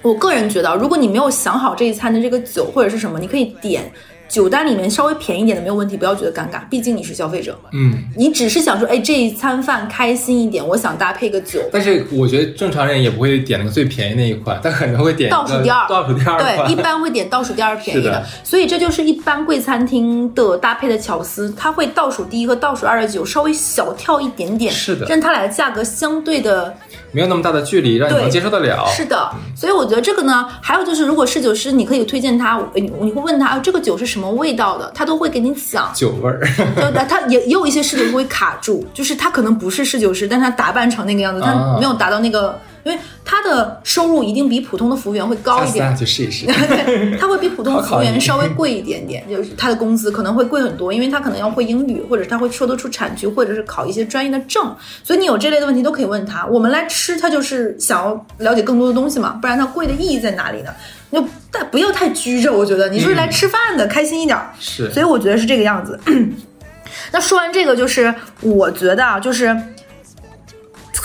[0.03, 3.91] 我个人觉得，如果你没有想好这一餐的这个酒或者是什么，你可以点
[4.29, 7.71] 酒单里面稍微便宜点的没有问题，不要觉得尴尬，毕竟你是消费者嘛。
[7.73, 8.05] 嗯。
[8.17, 16.39] 你只是想说，哎，这一餐饭开心一点，我想搭配个酒，但是我觉得正常人也不会点那个最便宜那一款，他可能会点倒数第二，倒数第二。
[16.39, 26.75] 对，一般会点倒数第二便宜是的所以这就是一般贵餐厅的搭配的巧思，它会倒数第一和倒数二的酒稍微小跳一点点，是的让它俩的价格相对的
[27.17, 28.85] 没有那么大的距离，让你能接受得了。
[28.95, 35.91] 是的，所以我觉得这个呢，还有就是，如果侍酒师，你可以推荐他，你你会问他，啊这个酒是什么味道的，他都会给你讲。
[35.95, 45.95] 酒味儿，对的，他也也有一些侍酒师会卡住，就是他可能不是侍酒师，但他打扮成那个样子，他啊没有达到那个，因为他的收入一定比普通的服务员会高一点。
[45.97, 46.47] 去试一试。
[46.47, 54.73] 对，他会比普通的服务员稍微贵一点点，就是他的工资可能会贵很多，因为他可能要会英语，或者他会说得出产区，或者是考一些专业的证，
[55.03, 56.47] 所以你有这类的问题都可以问他。
[56.47, 60.73] 我们来吃，他就是想要了解更多的东西嘛，不然他贵的意义在哪里呢？
[61.11, 64.53] 你就但不要太拘着，我觉得你是来吃饭的，开心一点儿。
[64.61, 65.99] 是所以我觉得是这个样子。
[67.11, 69.57] 那说完这个，就是我觉得啊，就是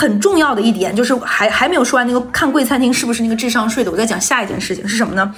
[0.01, 5.31] 很重要的一点，就是还还没有说完那个看贵餐厅是不是那个智商税的，我在讲下一件事情是什么呢？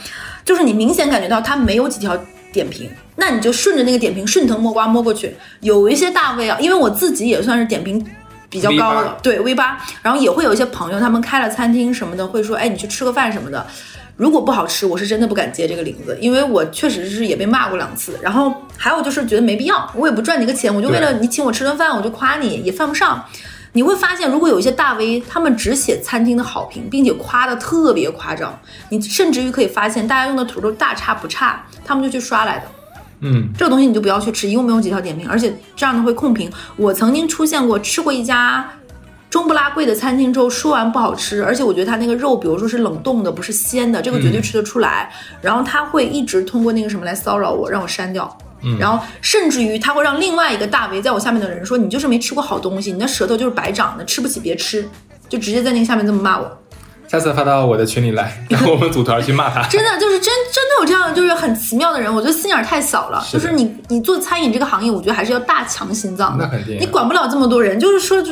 [0.45, 2.17] 就是你明显感觉到它没有几条
[2.54, 5.36] 点评，那你就顺着那个点评顺藤摸瓜摸过去。
[5.60, 8.02] 有一些大 V 啊，因为我自己也算是点评
[8.49, 13.67] 比较高的，对 V 八，然后也会有一些朋友他们开了餐厅什么的，会说，哎，你去吃个饭什么的。
[14.15, 18.17] 如果不好吃，我是真的不敢接这个领子，因为我确实是也被骂过两次。
[18.21, 23.21] 然后还有就是觉得没必要，我也不赚你个钱，我就为了你请我吃顿饭，我就夸你也犯不上。
[23.75, 28.57] 你会发现，如果有一些大 V，他们只写餐厅的好评，并且夸的特别夸张，
[28.89, 32.65] 你甚至于可以发现，大家用的图都大差不差，他们就去刷来的。
[33.21, 36.51] 嗯，这个东西你就不要去吃，一共没有几条点评，而且这样的会控评。
[36.75, 38.69] 我曾经出现过吃过一家
[39.29, 45.12] 中不拉贵的餐厅之后，说完不好吃，而且我觉得他那个肉，比如说是冷冻的，不是鲜的，这个绝对吃得出来。
[45.41, 48.38] 然后他会一直通过那个什么来骚扰我，让我删掉。
[48.80, 54.88] 然后甚至于他会让另外一个大 V 在我下面的人说：“你就是没吃过好东西，你的舌头就是白长的，吃不起别吃。”
[55.30, 56.60] 就直接在那个下面这么骂我。
[57.08, 59.67] 下次发到我的群里来，然 后我们组团去骂他。
[59.67, 63.23] 真的就是真真的有这样就是很奇妙的人，我觉得心眼太小了。
[63.32, 66.45] 就是你你做餐饮这个行业，我觉得还是要大强心脏的。
[66.45, 66.80] 那肯定。
[66.80, 68.32] 你管不了这么多人，就是说就。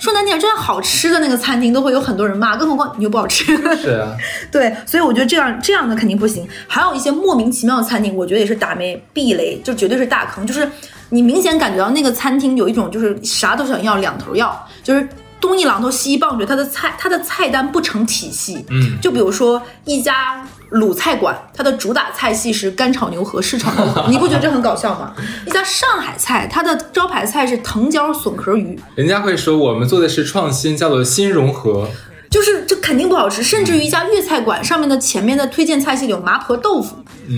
[0.00, 3.56] 说难听点，这样好吃的那个餐厅都会有很多人骂，更何况你又不好吃。
[3.76, 4.16] 是啊，
[4.50, 6.48] 对，所以我觉得这样这样的肯定不行。
[6.66, 10.46] 还有一些莫名其妙的餐厅，我觉得也是打没避雷，就绝对是大坑。
[10.46, 10.66] 就是
[11.10, 15.06] 你明显感觉到那个餐厅有一种就是啥都想要，两头要，就是
[15.40, 18.64] 东一榔头西一棒槌，它的菜它的菜单不成体系。
[18.70, 20.46] 嗯，就比如说一家。
[20.70, 25.12] 鲁菜馆，它的主打菜系是干炒牛河、湿炒牛河，你不觉得这很搞笑吗？
[25.44, 31.88] 一家上海菜，它的招牌菜是藤椒笋壳鱼，人家会说我们做的是创新，叫做新融合。
[32.30, 36.94] 就是这肯定不好吃，甚至于一家粤菜馆上面的前面的推荐菜系里有麻婆豆腐，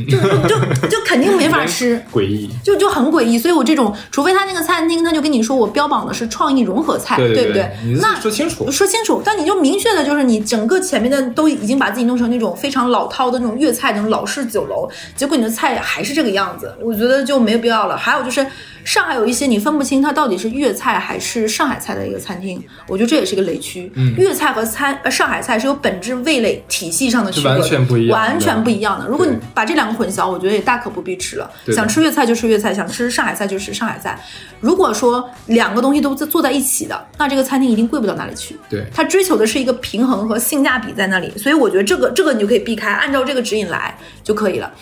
[0.08, 3.38] 就就就肯定没法吃， 诡异，就就很诡异。
[3.38, 7.70] 所以我这种，除非他那个餐厅他就跟你说我标榜的是创意融合菜，对不对？
[8.00, 9.22] 那说清楚，说清楚。
[9.24, 17.96] 但你就明确的就是你整个前面的都已经把自己弄成那种非常老套的那种粤菜那种老式酒楼，结果你的菜还是这个样子，我觉得就没有必要了。
[17.96, 18.46] 还有就是。
[18.84, 23.88] 上海有一些你分不清它到底是粤菜还是上海菜的一个餐厅，我觉得这也是一个雷区。
[23.94, 29.06] 嗯，粤菜和餐呃上海菜是有本质味蕾体系上的区别，完全不一样，完全不一样的。
[29.06, 31.50] 如果你把这两个混淆，我觉得也大可不必吃了。
[31.74, 34.18] 想吃粤菜就吃粤菜，想吃上海菜就吃上海菜。
[34.60, 38.56] 如果说两个东西都在坐在一起的，那这个餐厅一定贵不到哪里去。
[38.68, 44.72] 对，它追求的是一个平衡和性价比在那里，所以我觉得这个这个你就可以避开，按照这个指引来就可以了。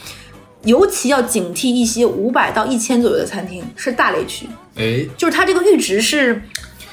[0.64, 4.46] 尤其要警惕一些五百到一千左右的餐厅，是大雷区。
[4.76, 6.42] 哎，就是它这个阈值是，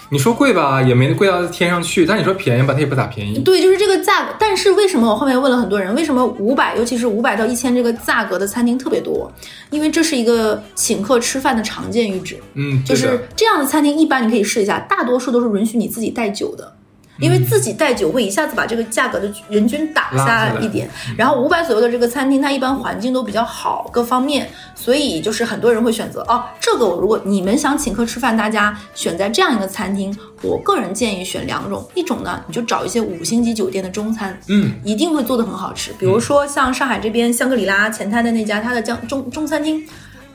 [0.09, 3.39] 你说贵吧，也没贵到天上去；但你说便宜吧，它也不咋便宜。
[3.39, 4.33] 对，就是这个价格。
[4.39, 9.31] 但是为什么我后面问了很多人，为什么五百，尤其是五百到一千这个价格的餐厅特别多？
[9.69, 12.37] 因为这是一个请客吃饭的常见阈值。
[12.53, 16.73] 嗯，就是这样的餐厅，一般你可以试一下，大多数都是允许你自己带酒的。
[17.19, 39.83] 因为自己带酒会一下子把这个价格的人均打下一点，然后五百左右的这个餐厅，它一般环境都比较好，各方面，所以就是很多人会选择哦，这个我如果你们想请客吃饭，大家选在这样一个餐厅，我个人建议选两种，一种呢，你就找一些五星级酒店的中餐，嗯，一定会做的很好吃，比如说像上海这边香格里拉前滩的那家，它的江中中餐厅。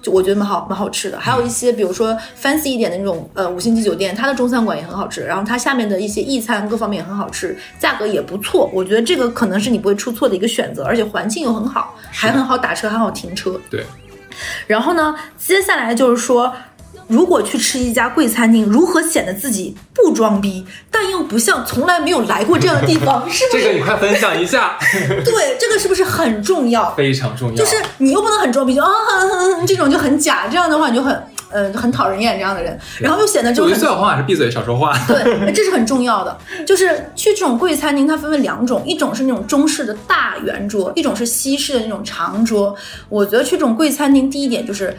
[0.03, 13.59] 就我觉得蛮好蛮好吃的，还有一些比如说 fancy 一点的那种呃五星级酒店，它的中餐馆也很好吃，然后它下面的一些意餐各方面也很好吃，价格也不错，我觉得这个可能是你不会出错的一个选择，而且环境又很好，还很好打车，还好停车。
[13.71, 13.85] 对，
[14.67, 16.53] 然后呢，接下来就是说。
[17.13, 23.23] 如果去吃一家贵餐厅，如何显得自己不装逼，但又不像从来没有来过这样的地方？
[23.31, 23.63] 是不是？
[23.63, 24.79] 这个你快分享一下。
[25.23, 26.91] 对，这个是不是很重要？
[26.95, 27.55] 非常重要。
[27.55, 28.89] 就是你又不能很装逼，就啊
[29.67, 33.65] 这种就很假，这样的话你就很呃很讨人厌这样的人，然后又显得就。
[33.65, 34.99] 我觉得最好方法是闭嘴少说话。
[35.07, 36.35] 对，这是很重要的。
[36.67, 42.75] 就是去这种贵餐厅，它分为两种，一种是那种中式的大圆桌，一种是西式的那种长桌。
[43.11, 44.97] 我觉得去这种贵餐厅，第一点就是。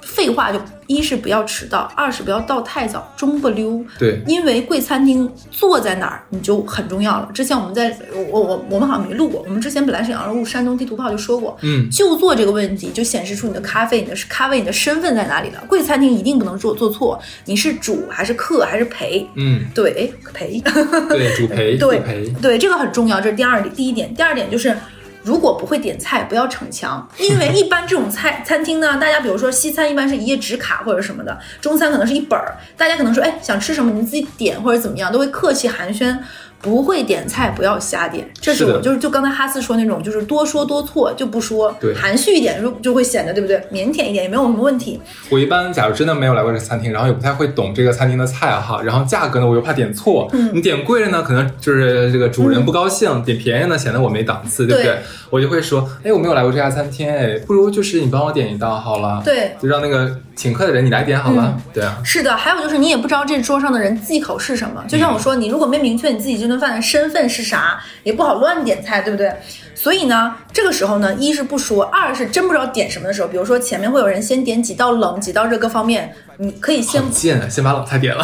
[0.00, 3.84] 废话，就一是不要迟到，二是不要到太早，中不溜。
[3.98, 7.28] 对，因为贵餐厅坐在哪儿你就很重要了。
[7.32, 15.62] 之前我们在我我我们好像没录过，我们之前本来是羊肉路山东地图炮就说过，嗯，就坐这个问题就显示出你的咖啡，你的咖位，你的身份在哪里了。
[15.68, 19.26] 贵餐厅一定不能做做错，你是主还是客还是陪？
[19.34, 20.60] 嗯，对，陪，
[21.08, 24.76] 对，主陪， 对陪，对，这个很重要，这是第二点，第一点，第二点就是。
[25.22, 36.16] 如果不会点菜，不要逞强，因为 一般这种菜餐厅呢，大家比如说西餐一般是一页纸卡或者什么的，中餐可能是一本儿，大家可能说，哎，想吃什么你自己点或者怎么样，都会客气寒暄。
[36.62, 41.92] 不会点菜不要瞎点，这是我就是就刚才哈斯说那种，就是多说多错就不说，对。
[41.92, 43.56] 含蓄一点就就会显得对不对？
[43.72, 45.00] 腼腆一点也没有什么问题。
[45.28, 50.50] 我一般假如真的没有来过这个餐厅，然后也不太会懂这个餐厅的菜哈，然后价格呢我又怕点错，嗯。
[50.54, 54.92] 你点贵了呢，可能就是这个主人不高兴；点便宜呢，显得我没档次，对不对？
[54.92, 54.98] 对。
[55.30, 59.52] 我就会说，哎，我没有来过这家餐厅，哎，不如就是你帮我点一道好了，对。
[59.60, 64.82] 就让那个请客的人你来点好了，嗯对啊，是的，还有就是你也不知道这桌上的人忌口是什么。
[64.88, 69.32] 就像我说，你如果没明确你自己这顿饭的身份是啥，也不好乱点菜，对不对？
[69.74, 78.22] 所以呢，这个时候呢，一是不说，二是真不知道点什么的时候，比如说前面会有人先点几道冷、几道热各方面，你可以先好贱啊，先把冷菜点了，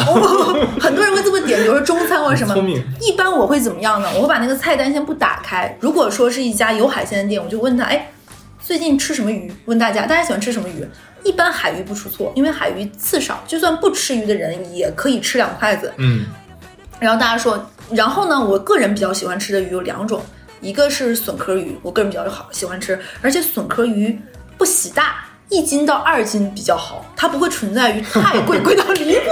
[0.79, 2.81] 很多人会这么点，比如说中餐或者什么 聪明。
[3.01, 4.07] 一般我会怎么样呢？
[4.15, 5.75] 我会把那个菜单先不打开。
[5.79, 8.09] 如果说是一家有海鲜的店，我就问他，哎，
[8.61, 9.51] 最近吃什么鱼？
[9.65, 10.87] 问大家，大家喜欢吃什么鱼？
[11.23, 15.93] 一般海鱼不出错，因为海鱼刺少，就算不吃鱼的人也可以吃两筷子。
[15.97, 16.25] 嗯，
[16.99, 20.23] 然后大家说，然后呢，我个人比较喜欢吃的鱼有两种，
[20.61, 24.17] 一个是笋壳鱼，我个人比较好喜欢吃，而且笋壳鱼
[24.57, 29.25] 不喜大，一斤到二斤比较好，它不会存在于太贵贵到离谱，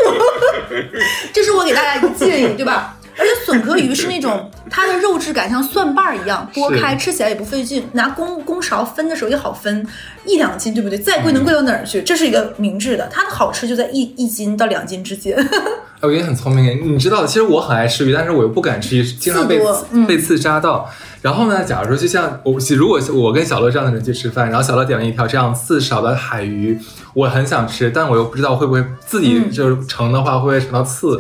[1.32, 2.97] 这是我给大家一个建议，对吧？
[3.18, 9.86] 而且笋壳鱼是那种 它的肉质感像蒜瓣儿一样，剥开吃起来也不费劲，拿公公勺分的时候也好分，
[10.26, 10.97] 一两斤对不对？
[10.97, 12.01] 再贵能贵到哪儿去？
[12.01, 15.36] 这是一个明智的，它的好吃就在一一斤到两斤之间。
[15.99, 16.93] 哎，我觉得很聪明。
[16.93, 19.59] 你知道，其实我很爱吃鱼，但是我又不敢吃鱼，经常被
[20.07, 20.88] 被刺扎到。
[21.24, 26.80] 然后呢，假如说就像我，如果我跟小乐这样的人去吃饭，然后小乐点了一条这样刺少的海鱼，
[27.15, 31.20] 我很想吃，但我又不知道会不会自己嗯就是盛的话会不会盛到刺，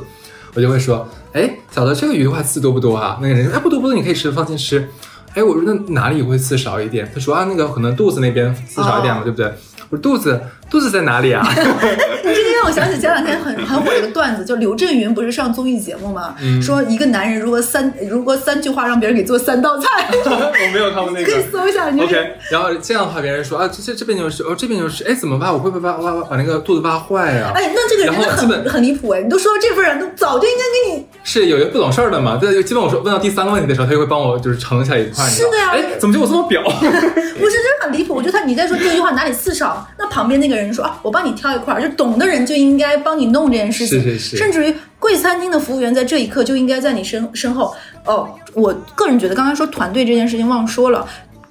[0.53, 3.19] 我就会说，哎，小的这个鱼的话刺多不多啊？
[3.21, 4.89] 那个人说，哎，不多不多，你可以吃，放心吃。
[5.35, 7.07] 哎，我说那哪里会刺少一点？
[7.13, 9.45] 他说啊，那个可能肚子那边刺少一点嘛，哦对不对？
[9.89, 11.45] 我说肚子肚子在哪里啊？
[11.49, 16.35] 你这个让我想起前两天很很火的一个段子，就刘震云不是上综艺节目吗？
[16.41, 21.51] 嗯说一个男人如果三如果三句话让别人给做三道菜， 我没有看过那个可以个。
[21.51, 21.89] 搜一下。
[21.89, 25.53] 你就是 OK，然后这样的话，别人说啊，这这这边就是，哦这边就是，哎，怎么办？
[25.53, 29.21] 我会不会把把把把那个肚子挖坏呀、哎，那这个人真的然后基本很很离谱哎！
[29.21, 36.61] 你都说到这份儿上，都早就应该给你是有一个不懂事儿的嘛，对，基本我说问到第三个问题的时候，他就会帮我就是盛起来一块，是的呀哎，怎么就我这么表？
[36.67, 38.13] 不是，真的很离谱。
[38.15, 44.01] 我觉得他你在说这句话哪里刺少，那旁边那个人说啊，我帮你挑一块儿，就懂的人就应该帮你弄这件事情。
[44.01, 47.73] 是是是甚至于贵餐厅的服务员在这一刻就应该在你身身后。
[48.05, 51.07] 哦，我个人觉得刚刚说团队这件事情忘说了。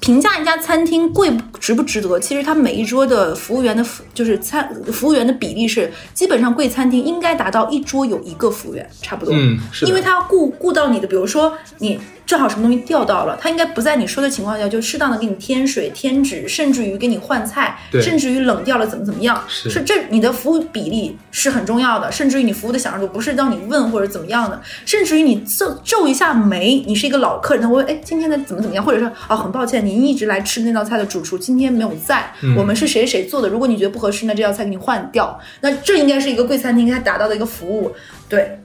[0.06, 9.34] 评价一家餐厅贵不值不值得，其实它每一桌的服务员的服就是餐服务员的比例是，基本上贵餐厅应该达到一桌有一个服务员，差不多。
[9.34, 9.88] 嗯是的。
[9.88, 19.82] 因为他要顾顾到你的，比如说你正好什么东西掉到了，他应该不在你说的情况下就适当的给你添水添纸，甚至于给你换菜，甚至于冷掉了怎么怎么样，是。
[19.82, 37.94] 这你的服务比例是很重要的，甚至于你服务的享受度不是让你问或者怎么样的，甚至于你皱皱一下眉，你是一个老客人，他会问哎今天的怎么怎么样，或者说啊很抱歉您一直来吃那道菜的主厨今天没有在，嗯我们是谁谁做的，如果你觉得不合适，那这道菜给你换掉，那这应该是一个贵餐厅应该达到的一个服务，
[38.28, 38.58] 对。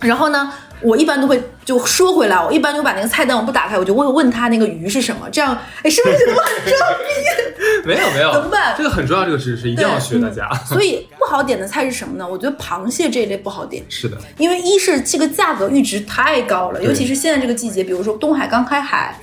[0.00, 0.52] 然后呢，
[0.82, 7.88] 我一般都会就说回来，我一般就把那个菜单我不打开，我就问问他那个鱼是什么，这样，哎，是不是觉得我很装逼？
[7.88, 10.46] 没 有没有，怎么办这个很重要，这个知识一定要学，大家。
[10.66, 12.28] 所以不好点的菜是什么呢？
[12.28, 19.18] 我觉得螃蟹这一类不好点，是的，因为一是这个价格阈值太高了，尤其是现在这个季节，比如说东海刚开海。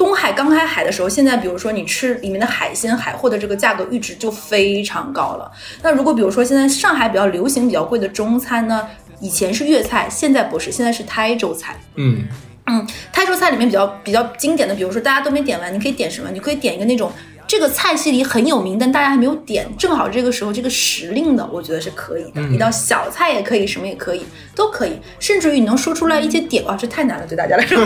[0.00, 5.52] 东海刚开海的时候，现在比如说你吃里面的海鲜、海货的这个价格阈值就非常高了。
[5.82, 8.88] 那如果比如说现在上海比较流行、比较贵的中餐呢，
[9.20, 11.78] 以前是粤菜，现在不是，现在是台州菜。
[11.96, 12.24] 嗯，
[12.64, 16.30] 嗯，台州菜里面比较比较经典的，比如说大家都没点完，你可以点什么？
[16.30, 17.12] 你可以点一个那种
[17.50, 22.40] 这个菜系里很有名，但大家还没有点，正好这个时候这个时令的，我觉得是可以的。
[22.42, 24.24] 一道小菜也可以，什么也可以，
[24.54, 27.76] 都可以，甚至于你能说出来一些点，哇，这太难了，对大家来说。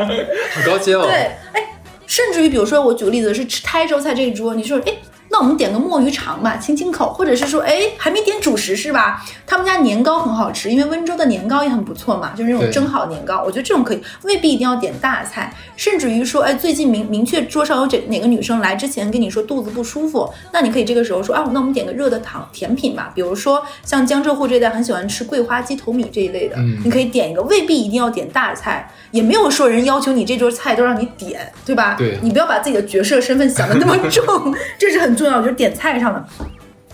[0.54, 1.02] 很高阶哦。
[1.02, 1.62] 对，哎，
[2.06, 4.94] 甚至于比如说我举个例子是吃台州菜这一桌，你说哎。
[5.30, 9.24] 那我们点个墨鱼肠吧，清清口，或者是说，哎，还没点主食是吧？
[9.46, 31.94] 他们家年糕很好吃，因为温州的年糕也很不错嘛，就是那种蒸好年糕，我觉得这种可以，未必一定要点大菜，甚至于说，哎，最近明明确桌上有这哪个女生来之前跟你说肚子不舒服，那你可以这个时候说，啊，那我们点个热的糖甜品吧，比如说像江浙沪这一带很喜欢吃桂花鸡头米这一类的，嗯你可以点一个，未必一定要点大菜，也没有说人要求你这桌菜都让你点，对吧？
[31.96, 36.24] 对你不要把自己的角色身份想的那么重， 这是很重要，就是点菜上的。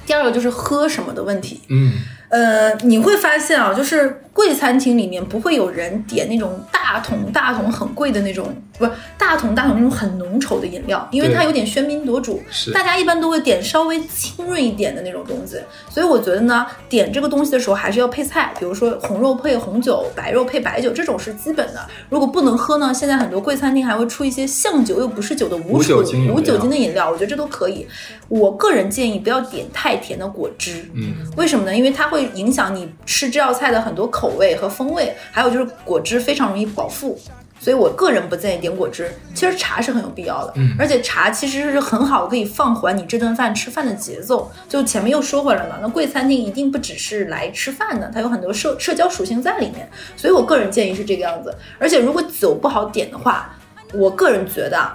[0.04, 1.92] 第二个就是喝什么的问题，嗯，
[2.28, 8.46] 呃，你会发现啊，就是贵餐厅里面不会有人点那种大大桶大桶很贵的那种，
[8.78, 12.40] 不是大桶大桶那种很浓稠的饮料，因为它有点喧宾夺主，
[12.72, 15.58] 大家一般都会点稍微清润一点的那种东西。
[15.90, 21.84] 所以我觉得呢，点这个东西的时候还是要配菜，比如说红肉配红酒，白肉配白酒，这种是基本的。
[22.08, 27.86] 如果不能喝呢，现在很多贵餐厅还会出一些像酒又不是酒的无酒精无酒精的饮料，我觉得这都可以。
[28.28, 31.76] 我个人建议不要点太甜的果汁，嗯，为什么呢？
[31.76, 37.18] 因为它会影响你吃这道菜的很多口味和风味，还有就是果汁非常容易饱腹。
[37.58, 44.52] 所以我个人不建议点果汁，其实茶是很有必要的，嗯，而且茶其实是很好可以放缓你这顿饭吃饭的节奏。
[44.68, 49.88] 就前面又说回来了，那贵餐厅一定不只是来吃饭的，它有很多社社交属性在里面。
[50.16, 51.52] 所以我个人建议是这个样子。
[51.78, 53.56] 而且如果酒不好点的话，
[53.94, 54.92] 我个人觉得，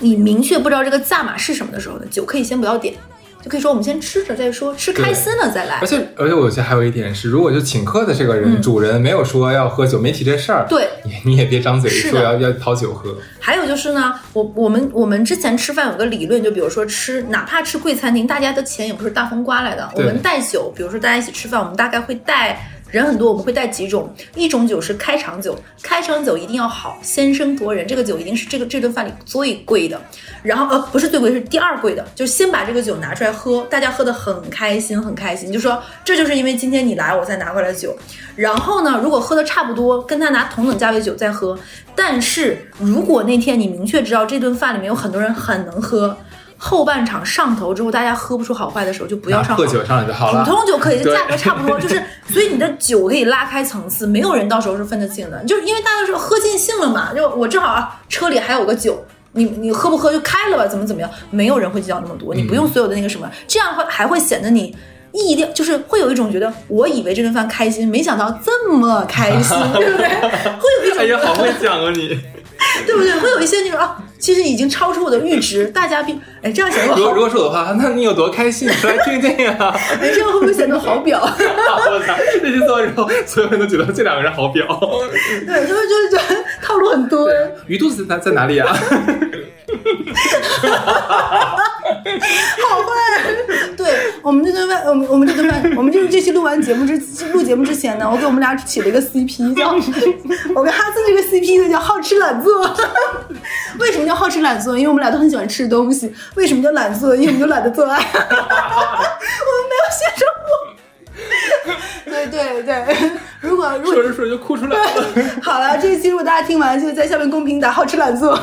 [0.00, 2.94] 你明确不知道这个价码是什么的时候呢，酒可以先不要点。
[3.46, 5.76] 就可以说我们先吃着再说，吃开心了再来。
[5.76, 13.16] 而且而且，我觉得还有一点是，如果就请客的这个人主人没有说要喝酒，没提这事儿，对，你你也别张嘴说要要讨酒喝。
[13.38, 19.88] 还有就是呢，我我们我们之前吃饭有个理论，就比如说吃，哪怕吃贵餐厅，大家的钱也不是大风刮来的。
[19.94, 22.68] 我们带酒，比如说大家一起吃饭，我们大概会带。
[22.88, 30.00] 人很多，我们会带几种，一种酒是开场酒，开场酒一定要好，先声夺人，这个酒一定是这个这顿饭里最贵的，
[30.42, 37.96] 然后呃不是最贵，是第二贵的，就先把这个酒拿出来喝，大家喝的很开心很开心，就说这就是因为今天你来我才拿回来的酒，
[38.36, 41.58] 然后呢，如果喝的差不多，跟他拿同等价位酒再喝，
[41.94, 46.16] 但是如果那天你明确知道这顿饭里面有很多人很能喝。
[46.58, 49.56] 后半场上头之后，大家喝不出好坏的时候，就不要上。
[49.56, 50.44] 喝酒上来就好了。
[50.44, 57.12] 普通酒可以，就价格差不多，就是 所以你的酒可以拉开层次，没有人到时候是分得清的，就是因为大家说喝尽兴了嘛。
[57.14, 64.74] 就我正好啊，车里还有个酒，你你喝不喝就开了吧，怎么怎么样，没有人会计较那么多，你不用所有的那个什么，这样会还会显得你
[65.12, 70.08] 意料就是会有一种觉得，我以为这顿饭开心，没想到这么开心， 对不对？
[70.08, 72.18] 会有一种哎呀，好会讲啊你。
[72.86, 73.12] 对不对？
[73.20, 75.66] 会有一些那种啊，其实已经超出我的阈值。
[75.74, 78.68] 大家并哎，这样显得如果如果是我的话，那你有多开心？
[78.68, 79.56] 说来听听呀。
[80.00, 81.20] 哎，这样会不会显得好表？
[81.20, 82.14] 我操！
[82.40, 84.66] 这句做完之后，所有人都觉得这两个人好表。
[85.46, 87.28] 对，他们就是觉得套路很多。
[87.66, 88.76] 鱼肚子在在哪里啊？
[90.62, 91.62] 哈哈哈
[92.68, 92.86] 好坏，
[93.76, 96.96] 对我们这顿饭，我们我们这顿饭，我们就是这期录完节目之
[97.32, 99.72] 录节目之前呢，我给我们俩起了一个 CP，叫
[100.54, 102.76] 我跟哈斯这个 CP 呢叫好吃懒做。
[103.78, 104.76] 为什么叫好吃懒做？
[104.76, 106.14] 因为我们俩都很喜欢吃东西。
[106.34, 107.14] 为什么叫懒做？
[107.14, 107.98] 因为我们就懒得做爱。
[107.98, 110.75] 我们没有性生活。
[112.06, 112.84] 对对对，
[113.40, 115.04] 如果如果说着说着就哭出来了。
[115.42, 118.38] 好了，这一期如果大家听完，就在下面公屏打“好吃懒做”。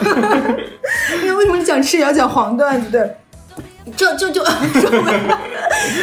[1.23, 2.89] 因为为什么你讲吃也要讲黄段子？
[2.91, 3.15] 对，
[3.97, 5.37] 这就就说回来，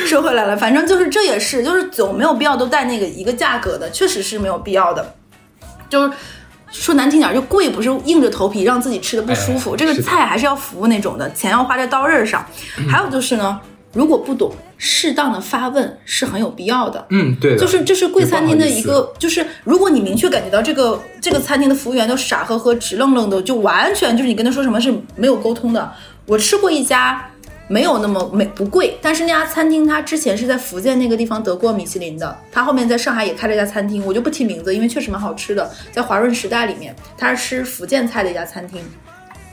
[0.07, 5.15] 说回来了，反正就是这也是，就是酒没有必要都带那个一个价格的，确实是没有必要的。
[5.89, 6.13] 就是
[6.71, 12.45] 说难听点，就贵不是硬着头皮让自己吃的不舒服，这个菜还是要服务那种的，钱要花在刀刃上。
[12.89, 13.61] 还有就是呢。
[13.93, 17.05] 如果不懂，适当的发问是很有必要的。
[17.11, 25.93] 嗯，对，就是这是贵餐厅的一个，就是如果你明确感觉到这个这个餐厅的服务员都傻呵呵、直愣愣的，就完全就是你跟他说什么是没有沟通的。
[26.27, 27.29] 我吃过一家
[27.67, 38.81] 没有那么没不贵，但是那家餐厅他之前是在福建那个地方得过米其林的，他后面在上海也开了一家餐厅，我就不提名字，因为确实蛮好吃的，在华润时代里面，他是吃福建菜的一家餐厅。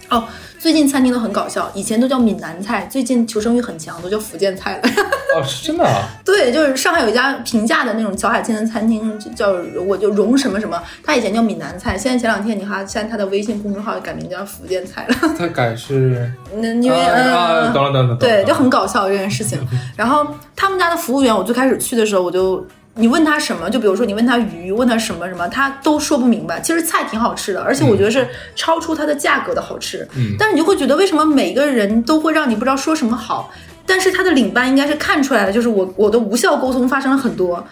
[0.09, 0.23] 哦。
[0.59, 4.89] 最近餐厅都很搞笑，以前都叫闽南菜，最近求生欲很强，都叫福建菜了。
[5.37, 6.09] 哦，是真的啊？
[6.25, 9.51] 对，就是上海有一家平价的那种小海鲜的餐厅，叫
[9.85, 15.15] 我就荣什么什么，他以前叫闽南菜，现在前两天你看，现在他的微信公众号改名叫福建菜了。
[15.37, 16.29] 他改是？
[16.55, 19.59] 那因为嗯，等了对，就很搞笑这件事情。
[19.95, 22.65] 然后他们家的服务员，我最开始去的时候我就。
[22.97, 23.69] 你问他什么？
[23.69, 26.59] 就比如说你问他鱼，问他什么什么，他都说不明白。
[26.59, 30.07] 其实菜挺好吃的，而且我觉得是超出它的价格的好吃。
[30.15, 33.51] 嗯，但是你就会觉得为什么每个人都会让你不知道说什么好？
[33.85, 37.63] 但是他的领班应该是看出来了，就是我我的无效沟通发生了很多。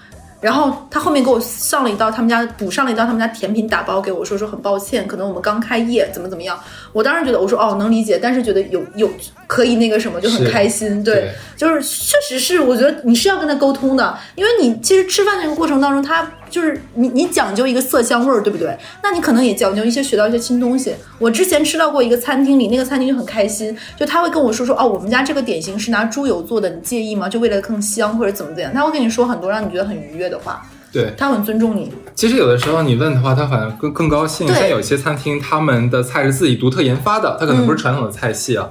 [0.42, 6.60] 然后他后面给我上了一道他们家补上了一道他们家甜品打包给我，说说很抱歉，可能我们刚开业，怎么怎么样。
[6.96, 9.12] 我当时觉得我说哦能理解，但是觉得有有
[9.48, 16.26] 可以那个什么就很开心，对，就是确实是我觉得你是要跟他沟通的，因为你其实吃饭那个过程当中他。
[16.48, 18.78] 就是你，你讲究一个色香味儿，对不对？
[19.04, 20.96] 那你可能也讲究一些学到一些新东西。
[21.20, 27.28] 我之前吃到过一个餐厅里，那个餐厅就很开心，就他会跟我说说，哦，我们家这个点心是拿猪油做的，你介意吗？
[27.28, 30.66] 就为了更香或者怎么怎样，他会跟你说很多让你觉得很愉悦的话。
[30.96, 31.92] 对他很尊重你。
[32.16, 34.48] 其实有的时候你问的话，他反而更更高兴。
[34.48, 38.70] 像有些餐厅，他们的菜是自己独特研发的，他可能不是传统的菜系啊。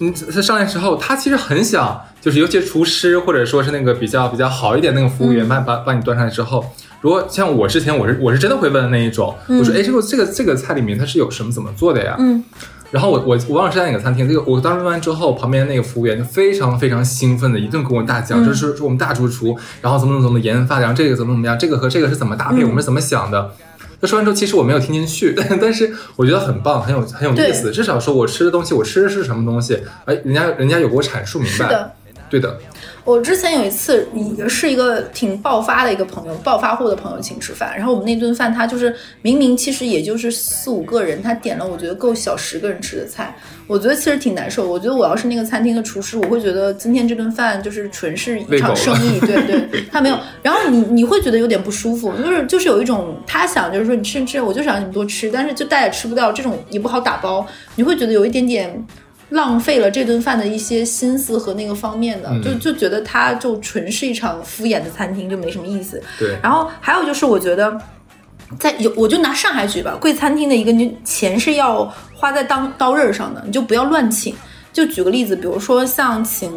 [0.00, 6.64] 嗯，他上来之后，他其实很想就是尤其是厨师或者说是那个比较比较好一点那个服务员，把把把你端上来之后，
[7.00, 12.16] 如果像我之前我是我是真的会问的那一种，我说哎这个这个这个菜里面它是有什么怎么做的呀？
[12.18, 12.42] 嗯。
[12.90, 23.52] 然后我我我忘了是在哪个餐厅，这个我当时问完之后，旁边那个服务员就非常非常兴奋的一顿跟我大讲，就是说我们大主厨，然后怎么怎么怎么研发，然后这个怎么怎么样，这个和这个是怎么搭配，我们是怎么想的。
[24.00, 27.70] 他说完之后，其实我没有听进去， 但是我觉得很棒，很有很有意思。
[27.70, 31.94] 至少说我吃的东西，我吃的是什么东西，哎，人家人家有给我阐述明白。
[32.30, 32.58] 对的。
[33.04, 34.06] 我之前有一次，
[34.48, 43.34] 是一个挺爆发的一个朋友，暴发户的朋友请吃饭，然后我们那顿饭他就是明明其实也就是四五个人，他点了我觉得够小十个人吃的菜，
[43.66, 44.68] 我觉得其实挺难受。
[44.68, 50.18] 我觉得我要是那个餐厅的厨师，我会觉得今天这顿饭就是纯是一场生意，对对，他没有。
[50.42, 58.86] 然后你你会觉得有点不舒服，就是就是有一种他想就是说你吃吃，我就想让你多吃，但是就大家吃不掉，这种也不好打包，你会觉得有一点点。
[59.30, 66.02] 浪费了这顿饭的一些心思和那个方面的，就就觉得它就纯是一场敷衍的餐厅，就没什么意思。
[66.18, 66.36] 对。
[66.42, 67.80] 然后还有就是，我觉得
[68.58, 74.34] 在有，我就拿上海举吧，贵餐厅的一个，你钱是要花在当刀刃上的，你就不要乱请。
[74.72, 76.52] 就举个例子，比如说像请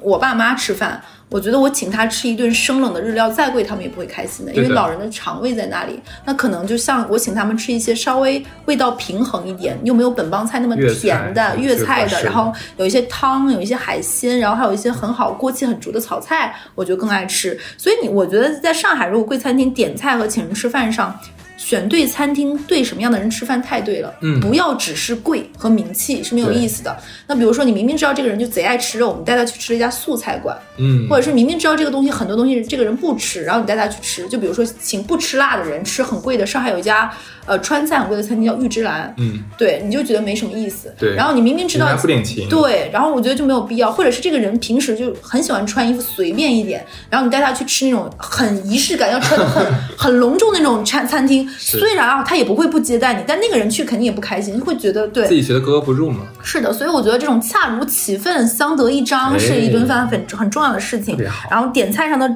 [0.00, 1.02] 我爸妈吃饭。
[1.32, 5.98] 我觉得我请他吃一顿生冷的日料再贵，他们也不会开心的，因为老人的肠胃在那里。
[6.26, 17.58] 那可能就像我请他们吃一些稍微味道平衡一点，又没有本帮菜那么甜的粤菜的，然后有一些汤，有一些海鲜，然后还有一些很好锅气很足的炒菜，我就更爱吃。
[17.78, 21.18] 所以你我觉得在上海，如果贵餐厅点菜和请人吃饭上。
[21.64, 24.12] 选对餐厅，对什么样的人吃饭太对了。
[24.20, 26.96] 嗯，不要只是贵和名气是没有意思的。
[27.26, 30.58] 那比如说，你明明知道这个人就贼爱吃肉，我们带他去吃了一家素菜馆。
[30.76, 34.28] 嗯，或者是明明知道这个东西很多东西这个人不吃，然后你带他去吃。
[34.28, 37.12] 就比如说，请不吃辣的人吃很贵的，上海有一家。
[37.44, 41.12] 呃，川菜很贵的餐厅叫玉芝兰，嗯，对，你就觉得没什么意思，对。
[41.16, 49.66] 然后你明明知道不领情，对，然后我觉得就没有必要，或者是这个人平时就很喜欢穿衣服随便一点，然后你带他去吃那种很仪式感要穿的很
[49.98, 56.20] 很隆重那种餐餐厅，虽然啊他也不会不接待你，但那个人去肯定也不开心，会觉得对自己觉得格格不入嘛。
[56.42, 61.18] 是的，所以我觉得这种恰如其分、相得益彰是一顿饭很很重要的事情。
[61.50, 62.34] 然后点菜上的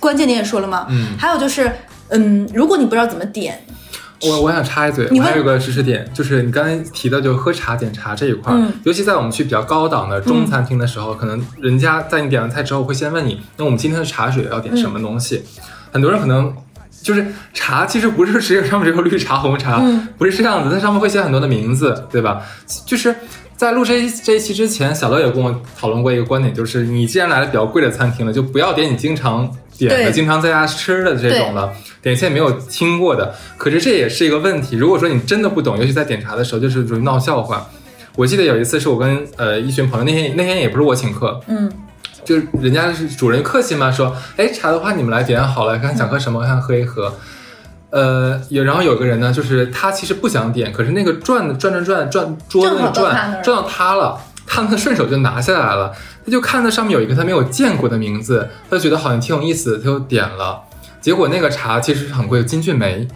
[0.00, 1.70] 关键点也说了嘛，嗯，还有就是，
[2.08, 3.60] 嗯，如果你不知道怎么点。
[4.20, 8.52] 我我想插一嘴，我还有个知识点，就是你刚才提到就喝茶点茶这一块，
[8.82, 15.44] 尤其在我们去比较高档的中餐厅的时候，可能人家在你点完菜之后会先问你，那我们今天的茶水要点什么东西？
[15.92, 16.52] 很多人可能
[17.08, 19.82] 就是茶其实不是只有上面只有绿茶红茶，
[20.18, 22.42] 不是这样子，它上面会写很多的名字，对吧？
[22.84, 23.14] 就是
[23.56, 29.50] 在录这一这一期之前，小乐也跟我讨论过一个观点，就是你既然来了比较贵的餐厅了，就不要点你经常。
[29.78, 34.74] 点的经常在家吃的这种了，点一些没有听过的，可是这也是一个问题。
[34.74, 37.64] 如果说你真的不懂，尤其在点茶的时候，就是属于闹笑话。
[38.16, 41.70] 我记得有一次是我跟呃一群朋友，那天那天也不是我请客，嗯，
[42.28, 47.14] 就是人家是主人客气嘛，说哎茶的话你们来点好了，看想喝什么，看喝一喝。
[47.88, 54.20] 呃，有然后有个人呢，就是他其实不想点，可是那个转转转转转桌子转转到他了。
[54.46, 55.92] 他呢顺手就拿下来了，
[56.24, 60.60] 他就看到上面有一个他没有见过的名字，他就觉得好像挺有意思，他就点了。
[61.00, 63.06] 结果那个茶其实是很贵的金骏眉，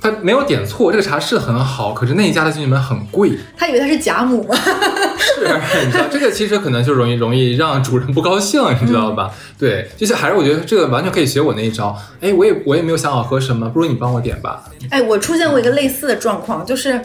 [0.00, 3.32] 他没有点错，这个茶是很好，可是那一家的金骏眉很贵。
[3.56, 4.54] 他以为他是贾母吗？
[5.18, 5.46] 是，
[5.84, 9.30] 你知道这个其实可能就容易容易让主人不高兴，你知道吧？
[9.58, 11.96] 对，就是还是我觉得这个完全可以学我那一招。
[12.20, 14.64] 哎，我也我也没有想好喝什么，不如你帮我点吧。
[14.90, 17.00] 哎，我出现过一个类似的状况，就是。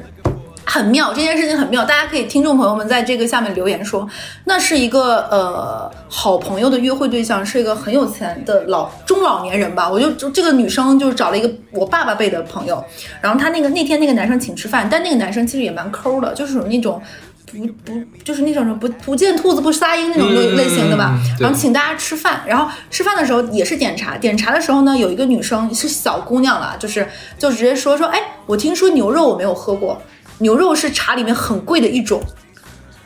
[0.66, 4.07] 很妙，这件事情很妙，大家可以听众朋友们在这个下面留言说，
[4.45, 9.89] 那是一个呃好朋友的约会对象，是一个很有钱的老中老年人吧。
[9.89, 12.84] 我就就这个女生就找了一个我爸爸辈的朋友，
[13.22, 17.01] 然后他那个那天那个男生请吃饭，但那个男生其实也蛮抠的，就是那种
[17.45, 17.93] 不不
[18.24, 21.18] 就是那种什么不不见兔子不撒鹰那种类类型的吧。
[21.39, 27.07] 然后请大家吃饭，然后吃饭的时候也是点茶，点茶的时候呢，有一个女生是小姑娘了，就是
[27.38, 30.01] 就直接说说，哎，我听说牛肉我没有喝过。
[30.39, 32.21] 牛肉是茶里面很贵的一种，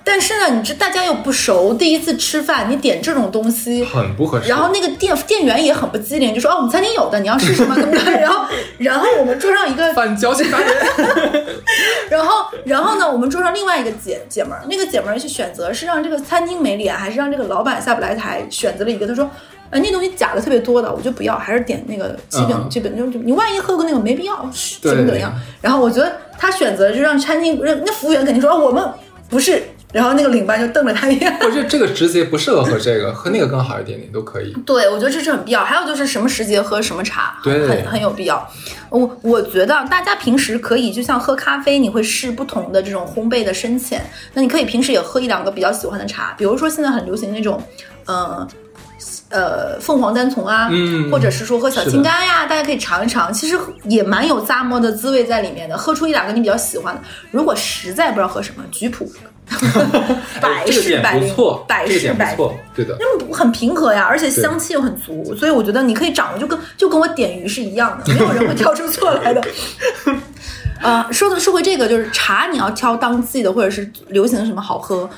[0.04, 4.50] 但是呢，你这大家又不熟，第一次吃饭，你点这种东西很不合适。
[4.50, 8.14] 然后那个店店员也很不机灵，就说：“哦，我们餐厅有的，你要试试吗？”对不对？
[8.20, 8.46] 然后，
[8.80, 10.68] 然后我们桌上一个反矫情达人，
[12.10, 18.44] 然后，然后呢，我们桌上另外一个姐姐们儿，那个姐们儿去选择是让这个餐厅没脸，还是让这个老板下不来台？
[18.50, 19.30] 选择了一个，她说。
[19.70, 24.36] 哎，那东西假的特别多的，我就不要，还是点那个基本基本就就你万一喝个那个没必要，
[24.82, 25.32] 怎么怎么样？
[25.62, 28.84] 然后我觉得他选择就让餐厅，那服务员肯定说，哦，我们
[29.30, 29.62] 不是
[29.92, 31.38] 然后那个领班就瞪了他一眼。
[31.42, 34.52] 我觉得这个时节不适合喝这个，喝那个更好一点点都可以。
[34.66, 35.64] 对，我觉得这是很必要。
[35.64, 38.48] 还有就是什么时节喝什么茶，对很很有必要。
[38.90, 44.02] 我我觉得大家平时可以就像喝咖啡，你会试不同的这种烘焙的深浅，
[44.34, 47.62] 那你可以平时也喝一两个比较喜欢的茶，比如说现在很流行那种，
[48.06, 48.48] 呃。
[49.30, 55.78] 呃，凤凰单丛啊，嗯或者是说喝小青柑呀，大家可以尝一尝，其实也蛮有咂摸的滋味在里面的。
[55.78, 59.10] 喝出一两个你比较喜欢的，如果实在不知道喝什么，菊普，
[60.42, 62.50] 百这个点试百灵错，，百这个试百灵。
[62.76, 62.98] 对的。
[63.00, 69.42] 那么很平和呀，而且香气又很足，所以我觉得你可以掌握，就跟就跟我点鱼是一样的，没有人会挑出错来的。
[70.82, 75.10] 呃，说的说回这个，就是茶你要挑当季的，或者是流行的什么好喝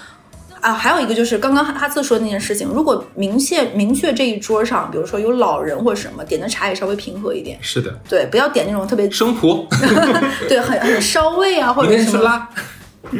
[0.62, 0.74] 啊。
[0.74, 9.68] 还有一个就是刚刚哈次说的那件事情，如果明确明确这一桌上，比如说有老人或者什么，点的茶也稍微平和一点，是的，对，不要点那种特别生普，
[10.48, 12.24] 对很很烧味啊，或者什么。
[12.24, 12.50] 拉。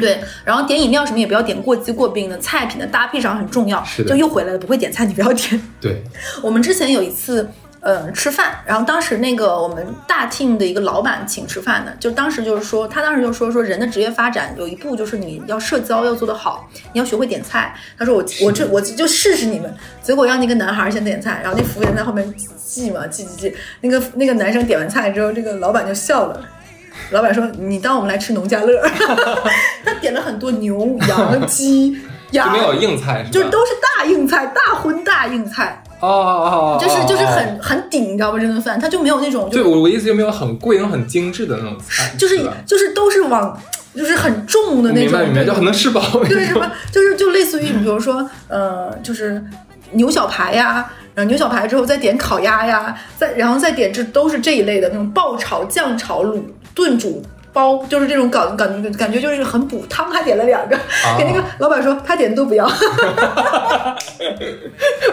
[0.00, 3.82] 对，然后点饮料什么也不要点过激过冰的，菜品的搭配上很重要。
[3.84, 5.60] 是的就又回来了，不会点菜你不要点。
[5.80, 6.02] 对，
[6.40, 7.46] 我们之前有一次，
[7.82, 17.74] 呃，吃饭，然后当时那个我们大厅的一个老板请吃饭的，就当时就是说，他当时就说说人的职业发展有一步就是你要社交要做得好，你要学会点菜。
[17.98, 26.40] 他说我我这我就试试你们，结果让那个男孩先点菜，然后那服务员在后面记嘛记记记，那个那个男生点完菜之后，这个老板就笑了。
[27.10, 28.80] 老板说：“你当我们来吃农家乐。
[29.84, 31.98] ”他点了很多牛、羊、鸡、
[32.32, 33.30] 鸭，没有硬菜是吧？
[33.32, 35.81] 就是都是大硬菜，大荤大硬菜。
[36.02, 38.38] 哦哦哦，就是就是哦很很顶，你知道吧？
[38.38, 43.56] 这顿饭它就没有那种对就我我意思就没有很贵、那种很精致的那种菜，就是就是都是往
[43.94, 46.02] 就是很重的那种，明白明白，就很能吃饱。
[46.28, 49.42] 对什么就是就类似于比如说呃就是
[49.92, 50.90] 牛小排呀。
[51.14, 56.40] 然后牛小排之后再点烤鸭呀，再然后再点这都是这一类的那种爆炒、酱炒、卤
[56.74, 57.22] 炖煮。
[57.52, 62.64] 包就是这种感感觉感觉就是很补汤，还点了两个，啊 给那个老板说他点的都不要，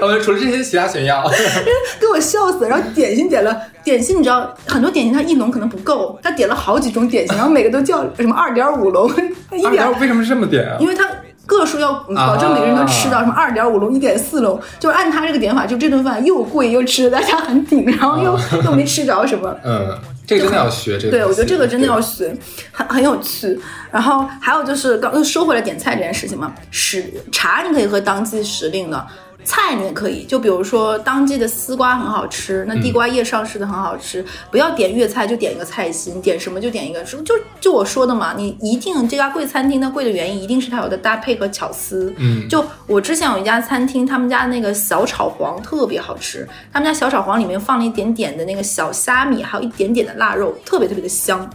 [0.01, 1.23] 我们，除了这些其他选要，
[1.99, 2.67] 给我笑死。
[2.67, 9.09] 然后点心点了点心，你知道很多点心它一笼可能不够，他点了好几种点心，然后每个都叫什么二点五笼，
[9.51, 10.77] 一二点点为什么是这么点啊？
[10.79, 11.09] 因为他
[11.45, 19.51] 个数要保证每个人都吃到，什么二点五笼、一点四笼，就是按他这个点法，就这顿饭又贵又吃的大家很顶，然后又又没吃着什么。
[19.63, 19.97] 嗯，
[20.29, 21.11] 这个真的要学这个。
[21.11, 22.35] 对，我觉得这个真的要学，
[22.71, 23.59] 很很有趣。
[23.91, 29.07] 然后还有就是刚又说回来点菜这件事情嘛，时茶你可以喝当季时令的。
[29.43, 42.13] 菜你也可以，就比如说当季的丝瓜很好吃，那地瓜叶上市的很好吃，不要点粤菜就点一个菜心，点什么就点一个，就就就我说的嘛，你一定这家贵餐厅它贵的原因一定是它有的搭配和巧思。
[42.17, 51.49] 嗯就我之前有一家餐厅，他们家那个小炒黄特别好吃，他们家小炒黄里面放了一点点的那个小虾米，还有一点点的腊肉，特别特别的香。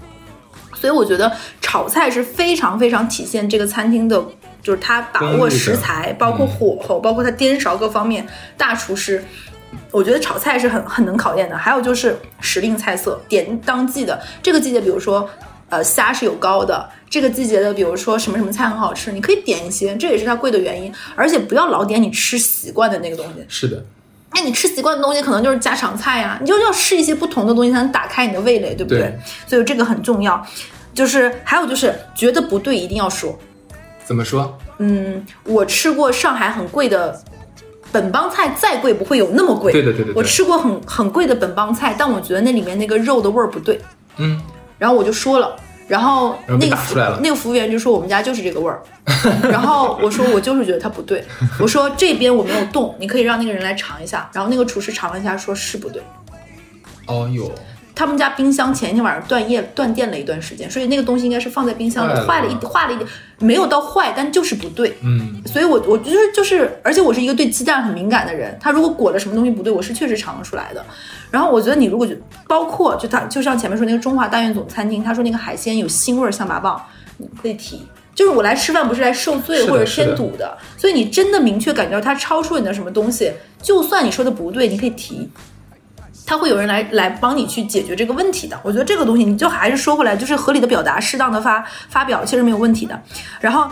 [0.75, 1.33] 所以我觉得
[1.63, 4.23] 炒菜是非常非常体现这个餐厅的，
[4.65, 9.23] 就是他把握食材，包括火候，包括他颠勺各方面，大厨师。
[9.91, 11.57] 我觉得炒菜是很很能考验的。
[11.57, 14.21] 还有就是时令菜色，点当季的。
[14.41, 15.29] 这个季节，比如说，
[15.69, 16.89] 呃，虾是有膏的。
[17.11, 20.93] 这个季节的，比如说什么什么菜很好吃，你可以点一些，这也是它贵的原因。
[21.17, 23.45] 而且不要老点你吃习惯的那个东西。
[23.49, 23.85] 是的，
[24.33, 29.01] 那你吃习惯的东西可能就是家常菜呀、你就要试一些不同的东西，才能打开你的味蕾，对不对？
[29.01, 30.45] 对所以这个很重要。
[30.95, 33.37] 就是还有就是觉得不对一定要说。
[34.05, 34.57] 怎么说？
[34.79, 37.19] 嗯，我吃过上海很贵的
[37.91, 39.73] 本帮菜，再贵不会有那么贵。
[39.73, 43.81] 对的对的对我吃过很很贵的本帮菜，但我觉得那里面那个肉的味儿不对，
[44.19, 44.41] 嗯，
[44.79, 45.57] 然后我就说了。
[45.87, 48.83] 然后那个那个服务员就说我们家就是这个味儿，
[49.53, 51.23] 然后我说我就是觉得它不对，
[51.61, 54.27] 我说这边我没有动，你可以让那个人来尝一下。
[54.33, 56.03] 然后那个厨师尝了一下，说是不对。
[57.07, 57.53] 哦哟，
[57.95, 64.97] 他们家冰箱前一天晚上断业断电了一段时间，所以那个东西应该是放在冰箱里坏了一坏了一点，没有到坏，但就是不对。
[65.03, 70.85] 嗯，所以我我就是就是，而且我是一个对鸡蛋很敏感的人，他如果裹了什么东西不对，我是确实尝得出来的。
[71.31, 72.15] 然后我觉得你如果就
[72.49, 76.81] 包括就他就像前面说那个中华大院总餐厅，他说那个海鲜有腥味儿象拔蚌，
[77.19, 77.87] 你可以提。
[78.15, 85.29] 就是我来吃饭不是来受罪或者添堵的，所以你真的明确感觉到它超出你的什么东西，就算你说的不对，你可以提。
[86.27, 88.59] 他会有人来来帮你去解决这个问题的。
[88.63, 93.01] 我觉得这个东西，你就还是说回来，就是合理的表达，适当的发发表，其实没有问题的。
[93.41, 93.71] 然后。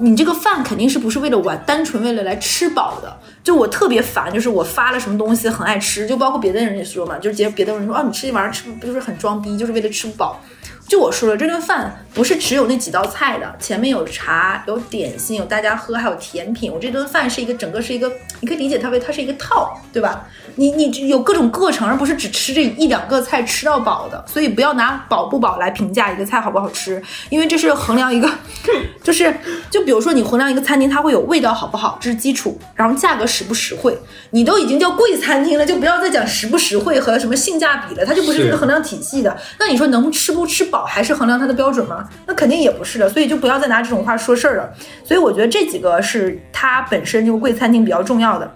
[0.00, 3.18] 你这个饭肯定是不是为了我，单纯为了来吃饱的？
[3.42, 10.40] 就我特别烦，就是我发了什么东西很爱吃，就包括别的人也说嘛，就是别别的人说啊，你吃这玩意儿吃不就是很装逼，就是为了吃不饱。
[10.88, 16.72] 就我说了，这顿饭不是只有那几道菜的，前面有茶、有点心、有大家喝，还有甜品。
[16.72, 18.10] 我这顿饭是一个整个是一个，
[18.40, 20.26] 你可以理解它为它是一个套，对吧？
[20.56, 24.24] 你你有各种过程，而不是只吃这一两个菜吃到饱的。
[24.26, 28.28] 所以不要拿饱不饱来评价一个菜好不好吃，因为这是衡量一个，
[29.04, 29.32] 就是
[29.70, 33.96] 就比如说你衡量一个餐厅，它会有味道好不好，这是基础，然后价格实不实惠。
[34.30, 39.36] 你都已经叫贵餐厅了，就不要再讲实不实惠和什么性价比了，它就不是这个衡量体系的。
[39.60, 42.08] 那你说能吃不吃饱还是衡量它的标准吗？
[42.26, 44.72] 那肯定也不是的，所以就不要再拿这种话说事儿了。
[45.04, 48.50] 所以我觉得这几个是它本身就贵餐厅比较重要的。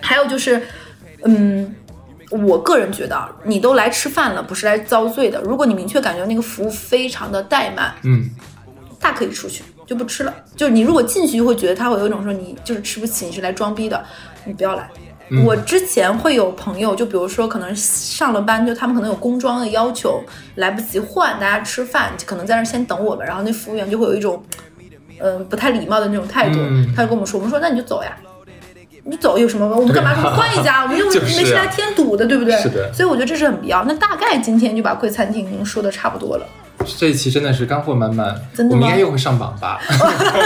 [0.00, 0.62] 还有就是，
[1.24, 1.74] 嗯。
[2.30, 5.40] 我个人觉得，你都来吃饭了，不是来遭罪的。
[5.42, 8.28] 如果你明确感觉那个服务非常的怠慢，嗯，
[8.98, 10.34] 大可以出去，就不吃了。
[10.56, 14.02] 就是你如果进去就会觉得他会有一种说你就是吃不起，你是来装逼的，
[14.44, 14.90] 你不要来。
[15.44, 20.22] 我之前会有朋友，就比如说可能上了班，就他们可能有工装的要求，
[20.56, 24.42] 来不及换，大家吃饭可能在那先等我们，然后那服务员就会有一种，
[25.20, 26.58] 嗯，不太礼貌的那种态度，
[26.94, 28.16] 他就跟我们说，我们说那你就走呀。
[29.06, 29.66] 你走有什么？
[29.66, 30.80] 我们干嘛说换一家？
[30.84, 32.56] 我们又没是来添堵的，对不对？
[32.56, 32.90] 是的。
[32.90, 33.84] 所以我觉得这是很必要。
[33.84, 36.46] 那大概今天就把贵餐厅说的差不多了。
[36.98, 38.80] 这一期真的是干货满满，真的吗？
[38.82, 39.80] 我们应该又会上榜吧？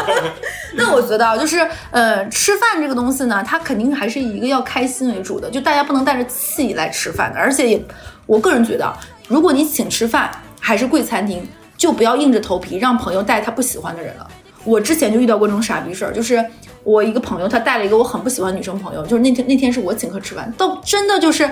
[0.76, 7.38] 那我觉得啊就是呃，吃饭这个东西呢，它肯定还是以一个要开心为主的，就大家不能带着气来吃饭的。
[7.38, 7.82] 而且也，
[8.26, 8.92] 我个人觉得，
[9.26, 10.30] 如果你请吃饭
[10.60, 14.26] 还是贵餐厅，就不要硬着头皮让朋友带他不喜欢的人了。
[14.64, 16.44] 我之前就遇到过这种傻逼事儿，就是。
[16.84, 21.46] 我一个朋友，他带了一个我很不喜欢女生朋友，就是那天那天是我请客吃饭，到真的就是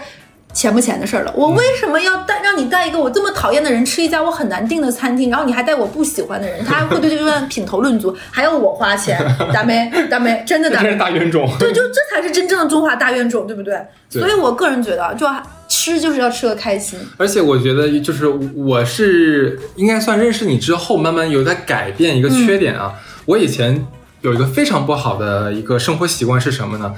[0.56, 1.32] 钱不钱的事儿了。
[1.36, 9.20] 我为什么要带让你带一个我这么讨厌的人吃一家我很难订的餐厅，然后你还带我不喜欢的人，他还会对这顿品头论足，还要我花钱，
[9.52, 11.46] 大妹大妹，真的大大冤种。
[11.58, 13.78] 对，就这才是真正的中华大冤种，对不对？
[14.08, 15.26] 所以我个人觉得，就
[15.68, 16.98] 吃就是要吃的开心。
[17.18, 22.94] 而且我觉得，就是我是应该算认识你之后，慢慢有在改变一个缺点啊。
[23.26, 23.86] 我以前。
[24.22, 26.92] 有一个非常不好的一个生活习惯是什么呢？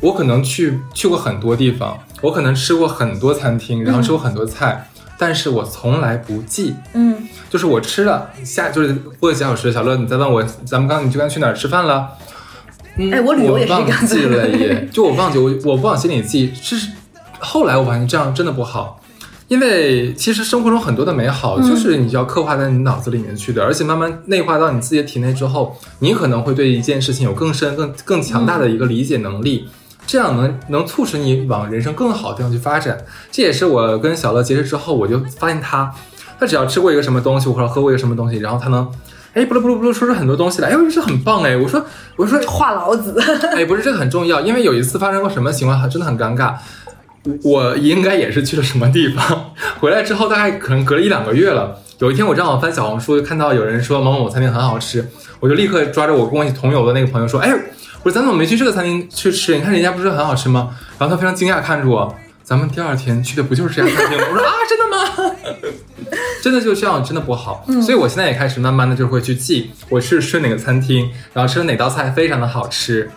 [0.00, 4.88] 我可能去去过很多地方，我可能吃过很多餐厅，然后吃过很多菜，
[5.18, 6.74] 但是我从来不记。
[6.92, 7.16] 嗯，
[7.48, 12.08] 就是我吃了下，就是过几小时，小乐你再问我，咱们刚你就刚去哪儿吃饭了？
[12.98, 16.52] 哎，我旅游也是忘记了耶， 就我忘记，我我不往心里记。
[16.54, 16.88] 是
[17.38, 19.00] 后来我发现这样真的不好。
[19.48, 29.68] 因为其实生活中很多的美好，就是你要刻画在你脑子里面去的，而且慢慢内化到你自己的体内之后，你可能会对一件事情有更深、更更强大的一个理解能力，
[30.06, 32.98] 这样能能促使你往人生更好的地方去发展。
[33.30, 35.92] 这也是我跟小乐结识之后，我就发现他，
[36.38, 38.88] 他只要吃过一个什么东西，或者喝过一个什么东西，然后他能，
[39.34, 41.84] 哎，不噜不噜不噜说出很多东西来，哎，这很棒哎，我说
[42.16, 43.20] 我说话痨子，
[43.54, 46.54] 哎，不是这个很重要，因为有一次发生过什么情况，真的很尴尬。
[47.42, 49.46] 我应该也是去了什么地方，
[49.80, 51.76] 回来之后大概可能隔了一两个月了。
[51.98, 55.04] 有一天我正好翻小红书，看到有人说某某某餐厅很好吃，
[55.40, 57.50] 我就立刻抓着我跟我同游的那个朋友说：“哎，
[58.06, 59.56] 我说咱怎么没去这个餐厅去吃？
[59.56, 65.36] 你看人家不是很好吃吗？”然后他非常惊讶看着我：“咱们第二天去的不就是这家餐厅吗？”我说：“啊，真的吗？
[66.40, 73.10] 真的就这样，真的不好。”所以我现在也开始慢慢的就会去记我是吃哪个餐厅，然后吃了哪道菜非常的好吃。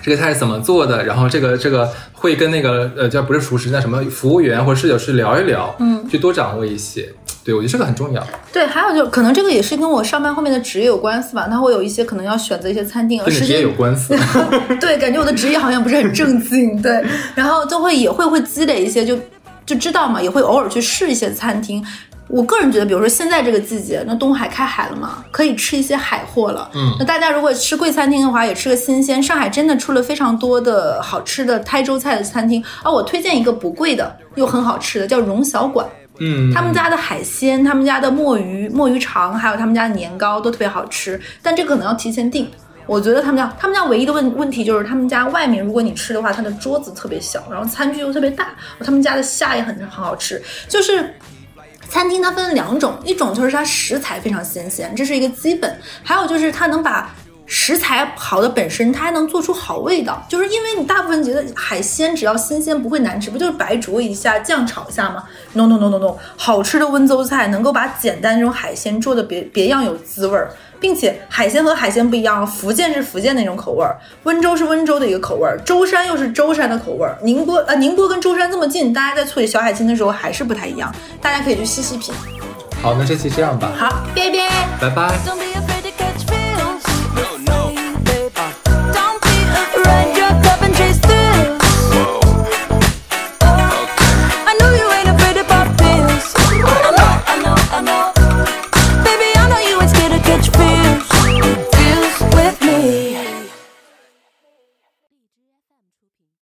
[0.00, 1.04] 这个菜是怎么做的？
[1.04, 7.12] 然后这个这个会跟那个呃叫不是厨师，那什么服务员或者侍酒师聊一聊，嗯，去多掌握一些。
[7.44, 8.24] 对我觉得这个很重要。
[8.52, 11.48] 对，还有就可能这个也是跟我上班后面的职业有关系吧。
[11.50, 14.14] 他会有一些可能要选择一些餐厅，跟职业有关系。
[14.80, 16.80] 对，感觉我的职业好像不是很正经。
[16.80, 19.18] 对，然后就会也会会积累一些，就
[19.66, 21.84] 就知道嘛，也会偶尔去试一些餐厅。
[22.28, 26.70] 我个人觉得，比如说现在这个季节，那东海开海了嘛，可以吃一些海货了。
[26.74, 29.22] 嗯，那大家如果吃贵餐厅的话，也吃个新鲜。
[29.22, 35.86] 上海真的出了非常多的好吃的台州菜的餐厅啊，我推荐一个不贵的又很好吃的，叫荣小馆。
[36.18, 42.50] 嗯，他们家的海鲜、他们家的墨鱼、墨鱼肠，还有他们家的年糕都特别好吃，但这个可能要提前订。
[42.86, 48.48] 我觉得他们家，他们家唯一的问问题就是他们家外面，如果你吃的话，它的桌子特别小，然后餐具又特别大。
[48.80, 51.14] 他们家的虾也很很好吃，就是。
[51.88, 55.70] 餐厅它分两种，一种就是它食材非常新鲜，这是一个基本；
[56.02, 57.14] 还有就是它能把
[57.54, 60.24] 食材好的本身，它还能做出好味道。
[60.26, 70.50] 就是因为你大部分觉得海鲜只要新鲜不会难吃，不就是白灼一下、酱炒一下吗？No No No No No，好吃的温州菜能够把简单这种海鲜做的别别样有滋味儿。
[70.80, 82.12] 并且海鲜和海鲜不一样，福建是福建那种口味儿，温州是温州的一个口味儿，舟山又是舟山的口味儿，宁波呃宁波跟舟山这么近，大家在处理小海鲜的时候还是不太一样，大家可以去细细品。
[82.82, 83.70] 好，那这期这样吧。
[83.78, 84.48] 好，拜拜，
[84.80, 85.81] 拜拜。